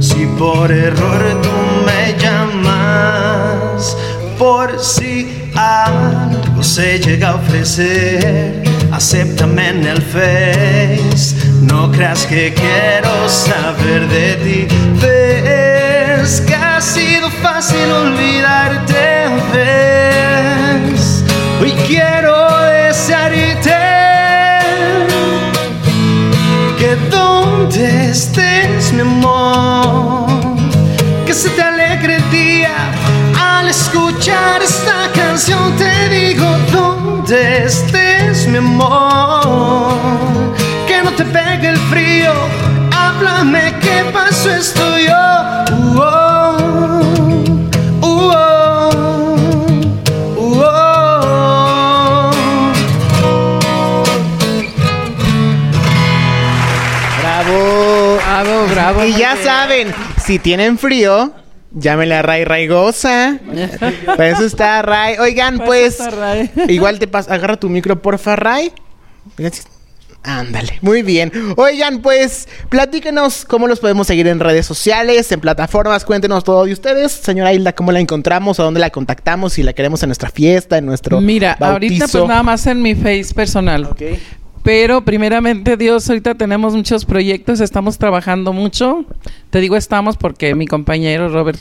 si 0.00 0.26
por 0.38 0.70
error 0.70 1.40
tú 1.42 1.56
me 1.86 2.14
llamas. 2.18 3.96
Por 4.38 4.78
si 4.78 5.15
algo 5.56 6.62
se 6.62 6.98
llega 6.98 7.30
a 7.30 7.34
ofrecer, 7.36 8.62
acéptame 8.92 9.68
en 9.68 9.86
el 9.86 10.02
Face. 10.02 11.34
No 11.62 11.90
creas 11.90 12.26
que 12.26 12.54
quiero 12.54 13.28
saber 13.28 14.06
de 14.08 14.34
ti. 14.44 14.68
Ves 15.00 16.40
que 16.42 16.54
ha 16.54 16.80
sido 16.80 17.30
fácil 17.42 17.90
olvidarte. 17.90 19.28
Ves, 19.52 21.24
hoy 21.60 21.72
quiero 21.86 22.34
desearte 22.62 23.76
que 26.78 26.96
donde 27.10 28.10
estés, 28.10 28.92
mi 28.92 29.00
amor, 29.00 30.26
que 31.26 31.34
se 31.34 31.48
te 31.50 31.65
mi 38.60 38.68
amor, 38.68 39.92
que 40.86 41.02
no 41.02 41.12
te 41.12 41.24
pegue 41.24 41.68
el 41.68 41.76
frío. 41.76 42.32
Háblame, 42.90 43.74
¿qué 43.80 44.04
pasó? 44.12 44.50
Estoy 44.50 45.06
yo. 45.06 45.12
Uh, 45.76 46.00
oh, 46.00 46.56
uh, 48.00 48.02
oh, 48.02 48.22
uh, 50.36 50.62
oh. 50.62 52.32
¡Bravo! 57.20 58.18
Bravo, 58.24 58.66
bravo. 58.68 59.04
Y 59.04 59.12
ya 59.14 59.36
saben, 59.36 59.94
si 60.24 60.38
tienen 60.38 60.78
frío, 60.78 61.32
llámenle 61.76 62.16
a 62.16 62.22
Ray 62.22 62.44
Raigosa. 62.44 63.38
Para 64.06 64.28
eso 64.28 64.44
está 64.44 64.82
Ray. 64.82 65.16
Oigan, 65.18 65.60
pues. 65.60 66.00
está 66.00 66.10
Ray. 66.10 66.50
Igual 66.68 66.98
te 66.98 67.06
pas 67.06 67.30
agarra 67.30 67.56
tu 67.56 67.68
micro, 67.68 68.02
porfa, 68.02 68.34
Ray. 68.34 68.72
Ándale, 70.26 70.78
muy 70.80 71.02
bien. 71.02 71.30
Oigan, 71.56 72.02
pues, 72.02 72.48
platíquenos 72.68 73.44
cómo 73.44 73.68
los 73.68 73.78
podemos 73.78 74.08
seguir 74.08 74.26
en 74.26 74.40
redes 74.40 74.66
sociales, 74.66 75.30
en 75.30 75.40
plataformas, 75.40 76.04
cuéntenos 76.04 76.42
todo 76.42 76.64
de 76.64 76.72
ustedes. 76.72 77.12
Señora 77.12 77.52
Hilda, 77.52 77.74
¿cómo 77.74 77.92
la 77.92 78.00
encontramos? 78.00 78.58
¿A 78.58 78.64
dónde 78.64 78.80
la 78.80 78.90
contactamos? 78.90 79.52
Si 79.52 79.62
la 79.62 79.72
queremos 79.72 80.02
en 80.02 80.08
nuestra 80.08 80.28
fiesta, 80.28 80.78
en 80.78 80.86
nuestro 80.86 81.20
Mira, 81.20 81.56
bautizo. 81.60 81.72
ahorita 81.72 82.08
pues 82.08 82.26
nada 82.26 82.42
más 82.42 82.66
en 82.66 82.82
mi 82.82 82.96
face 82.96 83.32
personal. 83.34 83.84
Ok. 83.84 84.02
Pero 84.66 85.04
primeramente 85.04 85.76
Dios, 85.76 86.10
ahorita 86.10 86.34
tenemos 86.34 86.74
muchos 86.74 87.04
proyectos, 87.04 87.60
estamos 87.60 87.98
trabajando 87.98 88.52
mucho. 88.52 89.04
Te 89.50 89.60
digo 89.60 89.76
estamos 89.76 90.16
porque 90.16 90.56
mi 90.56 90.66
compañero 90.66 91.28
Robert, 91.28 91.60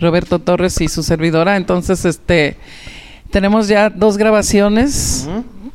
Roberto 0.00 0.38
Torres 0.38 0.80
y 0.80 0.88
su 0.88 1.02
servidora, 1.02 1.58
entonces 1.58 2.06
este 2.06 2.56
tenemos 3.30 3.68
ya 3.68 3.90
dos 3.90 4.16
grabaciones 4.16 5.28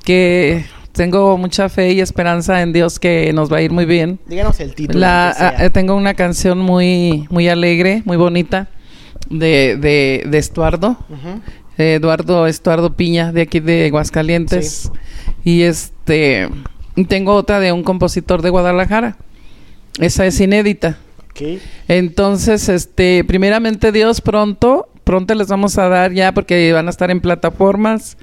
que 0.03 0.65
tengo 0.93 1.37
mucha 1.37 1.69
fe 1.69 1.91
y 1.91 2.01
esperanza 2.01 2.59
en 2.63 2.73
Dios 2.73 2.97
que 2.97 3.31
nos 3.33 3.53
va 3.53 3.57
a 3.57 3.61
ir 3.61 3.71
muy 3.71 3.85
bien. 3.85 4.17
Díganos 4.25 4.59
el 4.59 4.73
título. 4.73 4.99
La, 4.99 5.29
ah, 5.37 5.63
eh, 5.63 5.69
tengo 5.69 5.93
una 5.93 6.15
canción 6.15 6.57
muy, 6.57 7.27
muy 7.29 7.47
alegre, 7.49 8.01
muy 8.03 8.17
bonita, 8.17 8.67
de, 9.29 9.77
de, 9.79 10.23
de 10.27 10.37
Estuardo, 10.39 10.97
Eduardo 11.77 12.47
Estuardo 12.47 12.95
Piña, 12.95 13.31
de 13.31 13.43
aquí 13.43 13.59
de 13.59 13.85
Aguascalientes. 13.85 14.91
Y 15.47 15.61
este, 15.61 16.49
tengo 17.07 17.33
otra 17.33 17.61
de 17.61 17.71
un 17.71 17.81
compositor 17.83 18.41
de 18.41 18.49
Guadalajara. 18.49 19.15
Esa 19.97 20.25
es 20.25 20.41
inédita. 20.41 20.97
Entonces, 21.87 22.67
este, 22.67 23.23
primeramente 23.23 23.93
Dios 23.93 24.19
pronto, 24.19 24.89
pronto 25.05 25.33
les 25.35 25.47
vamos 25.47 25.77
a 25.77 25.87
dar 25.87 26.11
ya 26.11 26.33
porque 26.33 26.73
van 26.73 26.87
a 26.87 26.89
estar 26.89 27.11
en 27.11 27.21
plataformas 27.21 28.17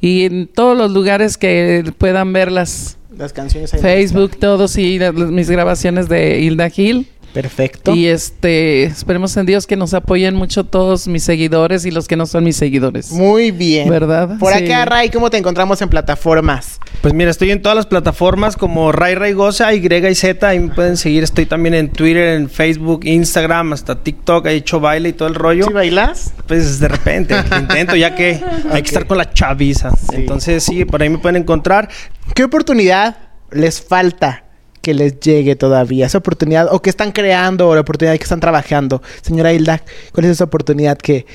y 0.00 0.24
en 0.24 0.46
todos 0.46 0.76
los 0.76 0.90
lugares 0.90 1.38
que 1.38 1.90
puedan 1.96 2.34
verlas. 2.34 2.98
Las 3.16 3.32
canciones 3.32 3.72
ahí. 3.72 3.80
Facebook, 3.80 4.36
todos 4.38 4.76
y 4.76 4.98
las- 4.98 5.14
mis 5.14 5.48
grabaciones 5.48 6.08
de 6.10 6.40
Hilda 6.40 6.68
Gil. 6.68 7.08
Perfecto. 7.32 7.94
Y 7.94 8.06
este, 8.06 8.84
esperemos 8.84 9.36
en 9.36 9.46
Dios 9.46 9.66
que 9.66 9.76
nos 9.76 9.94
apoyen 9.94 10.34
mucho 10.34 10.64
todos 10.64 11.06
mis 11.08 11.22
seguidores 11.22 11.84
y 11.84 11.90
los 11.90 12.08
que 12.08 12.16
no 12.16 12.26
son 12.26 12.44
mis 12.44 12.56
seguidores. 12.56 13.10
Muy 13.12 13.50
bien. 13.50 13.88
¿Verdad? 13.88 14.38
Por 14.38 14.52
Sí. 14.54 14.64
acá, 14.64 14.84
Ray, 14.86 15.10
¿cómo 15.10 15.30
te 15.30 15.36
encontramos 15.36 15.80
en 15.82 15.88
plataformas? 15.88 16.80
Pues 17.02 17.14
mira, 17.14 17.30
estoy 17.30 17.50
en 17.50 17.62
todas 17.62 17.76
las 17.76 17.86
plataformas 17.86 18.56
como 18.56 18.92
Ray 18.92 19.14
Raigosa, 19.14 19.72
Y 19.74 19.86
y 19.86 20.14
Z, 20.14 20.48
ahí 20.48 20.58
me 20.58 20.74
pueden 20.74 20.96
seguir. 20.96 21.22
Estoy 21.22 21.46
también 21.46 21.74
en 21.74 21.90
Twitter, 21.90 22.36
en 22.36 22.48
Facebook, 22.48 23.00
Instagram, 23.04 23.72
hasta 23.72 24.02
TikTok, 24.02 24.46
he 24.46 24.54
hecho 24.54 24.80
baile 24.80 25.10
y 25.10 25.12
todo 25.12 25.28
el 25.28 25.34
rollo. 25.34 25.66
¿Sí 25.66 25.72
bailas? 25.72 26.32
Pues 26.46 26.80
de 26.80 26.88
repente, 26.88 27.34
intento 27.60 27.94
ya 27.94 28.14
que 28.14 28.40
hay 28.72 28.82
que 28.82 28.88
estar 28.88 29.06
con 29.06 29.18
la 29.18 29.30
chaviza. 29.32 29.90
Entonces 30.12 30.64
sí, 30.64 30.84
por 30.84 31.02
ahí 31.02 31.08
me 31.10 31.18
pueden 31.18 31.36
encontrar. 31.42 31.88
¿Qué 32.34 32.44
oportunidad 32.44 33.16
les 33.52 33.80
falta 33.80 34.44
que 34.80 34.94
les 34.94 35.20
llegue 35.20 35.56
todavía? 35.56 36.06
Esa 36.06 36.18
oportunidad, 36.18 36.68
o 36.72 36.80
que 36.82 36.90
están 36.90 37.12
creando, 37.12 37.68
o 37.68 37.74
la 37.74 37.80
oportunidad 37.82 38.16
que 38.16 38.22
están 38.22 38.40
trabajando. 38.40 39.02
Señora 39.22 39.52
Hilda, 39.52 39.82
¿cuál 40.12 40.26
es 40.26 40.32
esa 40.32 40.44
oportunidad 40.44 40.98
que, 40.98 41.26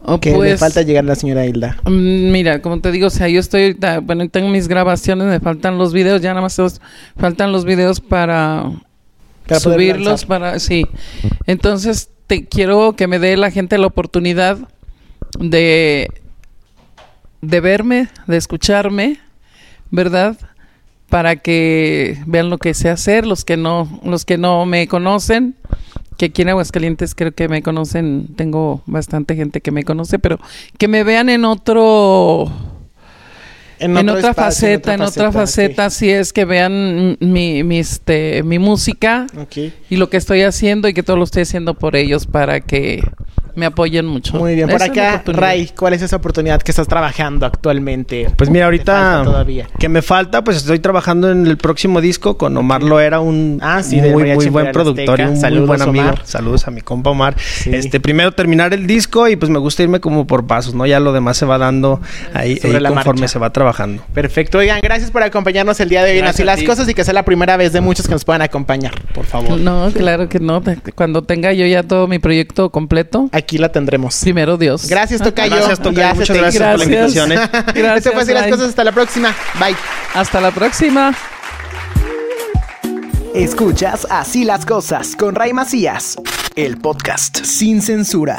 Oh, 0.00 0.20
que 0.20 0.38
le 0.38 0.56
pues, 0.56 0.60
falta 0.60 0.82
llegar 0.82 1.04
a 1.04 1.08
la 1.08 1.14
señora 1.16 1.44
Hilda? 1.44 1.76
mm, 1.84 2.30
Mira, 2.30 2.62
como 2.62 2.80
te 2.80 2.92
digo, 2.92 3.08
o 3.08 3.10
sea, 3.10 3.28
yo 3.28 3.40
estoy 3.40 3.62
ahorita, 3.62 4.00
bueno, 4.00 4.28
tengo 4.28 4.48
mis 4.48 4.68
grabaciones, 4.68 5.26
me 5.26 5.40
faltan 5.40 5.76
los 5.76 5.92
videos, 5.92 6.22
ya 6.22 6.30
nada 6.30 6.42
más 6.42 6.58
faltan 7.16 7.52
los 7.52 7.64
videos 7.64 8.00
para, 8.00 8.70
Para 9.46 9.60
subirlos, 9.60 10.24
para, 10.24 10.58
sí. 10.60 10.86
Entonces, 11.46 12.10
te 12.26 12.46
quiero 12.46 12.94
que 12.94 13.06
me 13.06 13.18
dé 13.18 13.36
la 13.36 13.50
gente 13.50 13.76
la 13.78 13.86
oportunidad 13.88 14.58
de, 15.40 16.08
de 17.40 17.60
verme, 17.60 18.08
de 18.26 18.36
escucharme, 18.36 19.18
¿verdad? 19.90 20.36
Para 21.08 21.36
que 21.36 22.18
vean 22.26 22.50
lo 22.50 22.58
que 22.58 22.74
sé 22.74 22.90
hacer, 22.90 23.26
los 23.26 23.44
que 23.44 23.56
no, 23.56 24.00
los 24.04 24.24
que 24.24 24.36
no 24.36 24.66
me 24.66 24.86
conocen, 24.88 25.56
que 26.18 26.26
aquí 26.26 26.42
en 26.42 26.50
Aguascalientes 26.50 27.14
creo 27.14 27.32
que 27.32 27.48
me 27.48 27.62
conocen, 27.62 28.34
tengo 28.36 28.82
bastante 28.86 29.36
gente 29.36 29.60
que 29.60 29.70
me 29.70 29.84
conoce, 29.84 30.18
pero 30.18 30.38
que 30.76 30.88
me 30.88 31.04
vean 31.04 31.28
en 31.30 31.44
otro 31.44 32.52
en, 33.78 33.96
otra 33.96 34.30
espacio, 34.30 34.34
faceta, 34.34 34.94
en 34.94 35.02
otra 35.02 35.32
faceta, 35.32 35.86
así 35.86 36.10
es 36.10 36.32
que 36.32 36.44
vean 36.44 37.16
mi, 37.20 37.62
mi, 37.62 37.78
este, 37.78 38.42
mi 38.42 38.58
música 38.58 39.26
y 39.88 39.96
lo 39.96 40.10
que 40.10 40.16
estoy 40.16 40.42
haciendo 40.42 40.88
y 40.88 40.94
que 40.94 41.02
todo 41.02 41.16
lo 41.16 41.24
estoy 41.24 41.42
haciendo 41.42 41.74
por 41.74 41.94
ellos 41.96 42.26
para 42.26 42.60
que 42.60 43.02
me 43.58 43.66
apoyen 43.66 44.06
mucho. 44.06 44.36
Muy 44.38 44.54
bien. 44.54 44.68
Por 44.68 44.82
acá. 44.82 45.22
Ray, 45.26 45.70
¿cuál 45.76 45.92
es 45.94 46.02
esa 46.02 46.16
oportunidad 46.16 46.62
que 46.62 46.70
estás 46.70 46.88
trabajando 46.88 47.44
actualmente? 47.46 48.28
Pues 48.36 48.48
mira, 48.50 48.70
¿Te 48.70 48.76
falta 48.78 49.10
ahorita 49.18 49.24
todavía. 49.30 49.66
que 49.78 49.88
me 49.88 50.00
falta, 50.02 50.44
pues 50.44 50.58
estoy 50.58 50.78
trabajando 50.78 51.30
en 51.30 51.46
el 51.46 51.56
próximo 51.58 52.00
disco 52.00 52.38
con 52.38 52.56
Omar 52.56 52.82
Loera, 52.82 53.20
un 53.20 53.58
Ah, 53.62 53.82
sí, 53.82 53.96
muy, 54.00 54.48
buen 54.48 54.72
productor 54.72 55.20
y 55.20 55.24
un 55.24 55.36
Saludos, 55.36 55.60
muy 55.68 55.76
buen 55.76 55.82
amigo. 55.82 56.04
Omar. 56.04 56.20
Saludos 56.24 56.66
a 56.68 56.70
mi 56.70 56.80
compa 56.80 57.10
Omar. 57.10 57.34
Sí. 57.38 57.70
Este, 57.74 58.00
primero 58.00 58.32
terminar 58.32 58.72
el 58.72 58.86
disco 58.86 59.28
y 59.28 59.36
pues 59.36 59.50
me 59.50 59.58
gusta 59.58 59.82
irme 59.82 60.00
como 60.00 60.26
por 60.26 60.46
pasos, 60.46 60.74
¿no? 60.74 60.86
Ya 60.86 61.00
lo 61.00 61.12
demás 61.12 61.36
se 61.36 61.46
va 61.46 61.58
dando 61.58 62.00
ahí, 62.34 62.58
ahí 62.62 62.78
la 62.80 62.90
conforme 62.90 63.22
marcha. 63.22 63.32
se 63.32 63.38
va 63.38 63.52
trabajando. 63.52 64.02
Perfecto. 64.14 64.58
Oigan, 64.58 64.80
gracias 64.82 65.10
por 65.10 65.22
acompañarnos 65.22 65.80
el 65.80 65.88
día 65.88 66.04
de 66.04 66.12
hoy 66.12 66.18
en 66.18 66.26
Así 66.26 66.44
las. 66.44 66.62
Cosas 66.62 66.88
y 66.88 66.94
que 66.94 67.02
sea 67.04 67.14
la 67.14 67.24
primera 67.24 67.56
vez 67.56 67.72
de 67.72 67.80
muchos 67.80 68.06
que 68.06 68.12
nos 68.12 68.24
puedan 68.24 68.42
acompañar, 68.42 68.92
por 69.14 69.24
favor. 69.24 69.58
No, 69.58 69.90
claro 69.94 70.28
que 70.28 70.38
no. 70.38 70.62
Cuando 70.94 71.22
tenga 71.22 71.52
yo 71.52 71.64
ya 71.66 71.82
todo 71.82 72.06
mi 72.08 72.18
proyecto 72.18 72.70
completo, 72.70 73.30
Aquí 73.32 73.47
la 73.56 73.70
tendremos. 73.72 74.20
primero 74.20 74.58
Dios. 74.58 74.86
Gracias, 74.86 75.22
Tocayo. 75.22 75.56
Gracias, 75.56 75.78
Tocayo. 75.78 75.98
Ya 76.00 76.12
Muchas 76.14 76.36
gracias 76.36 76.54
hizo. 76.62 76.70
por 76.76 76.78
la 76.80 76.84
Gracias. 76.84 77.16
invitación. 77.16 77.32
¿eh? 77.32 77.72
Gracias, 77.80 78.12
fue 78.14 78.22
Así 78.24 78.32
las. 78.34 78.46
Cosas. 78.50 78.68
Hasta 78.68 78.84
la 78.84 78.92
próxima. 78.92 79.34
Bye. 79.58 79.76
Hasta 80.14 80.40
la 80.42 80.50
próxima. 80.50 81.14
Escuchas 83.34 84.06
Así 84.10 84.44
las 84.44 84.66
Cosas 84.66 85.14
con 85.16 85.34
Ray 85.34 85.52
Macías, 85.54 86.16
el 86.56 86.76
podcast 86.76 87.44
sin 87.44 87.80
censura. 87.80 88.36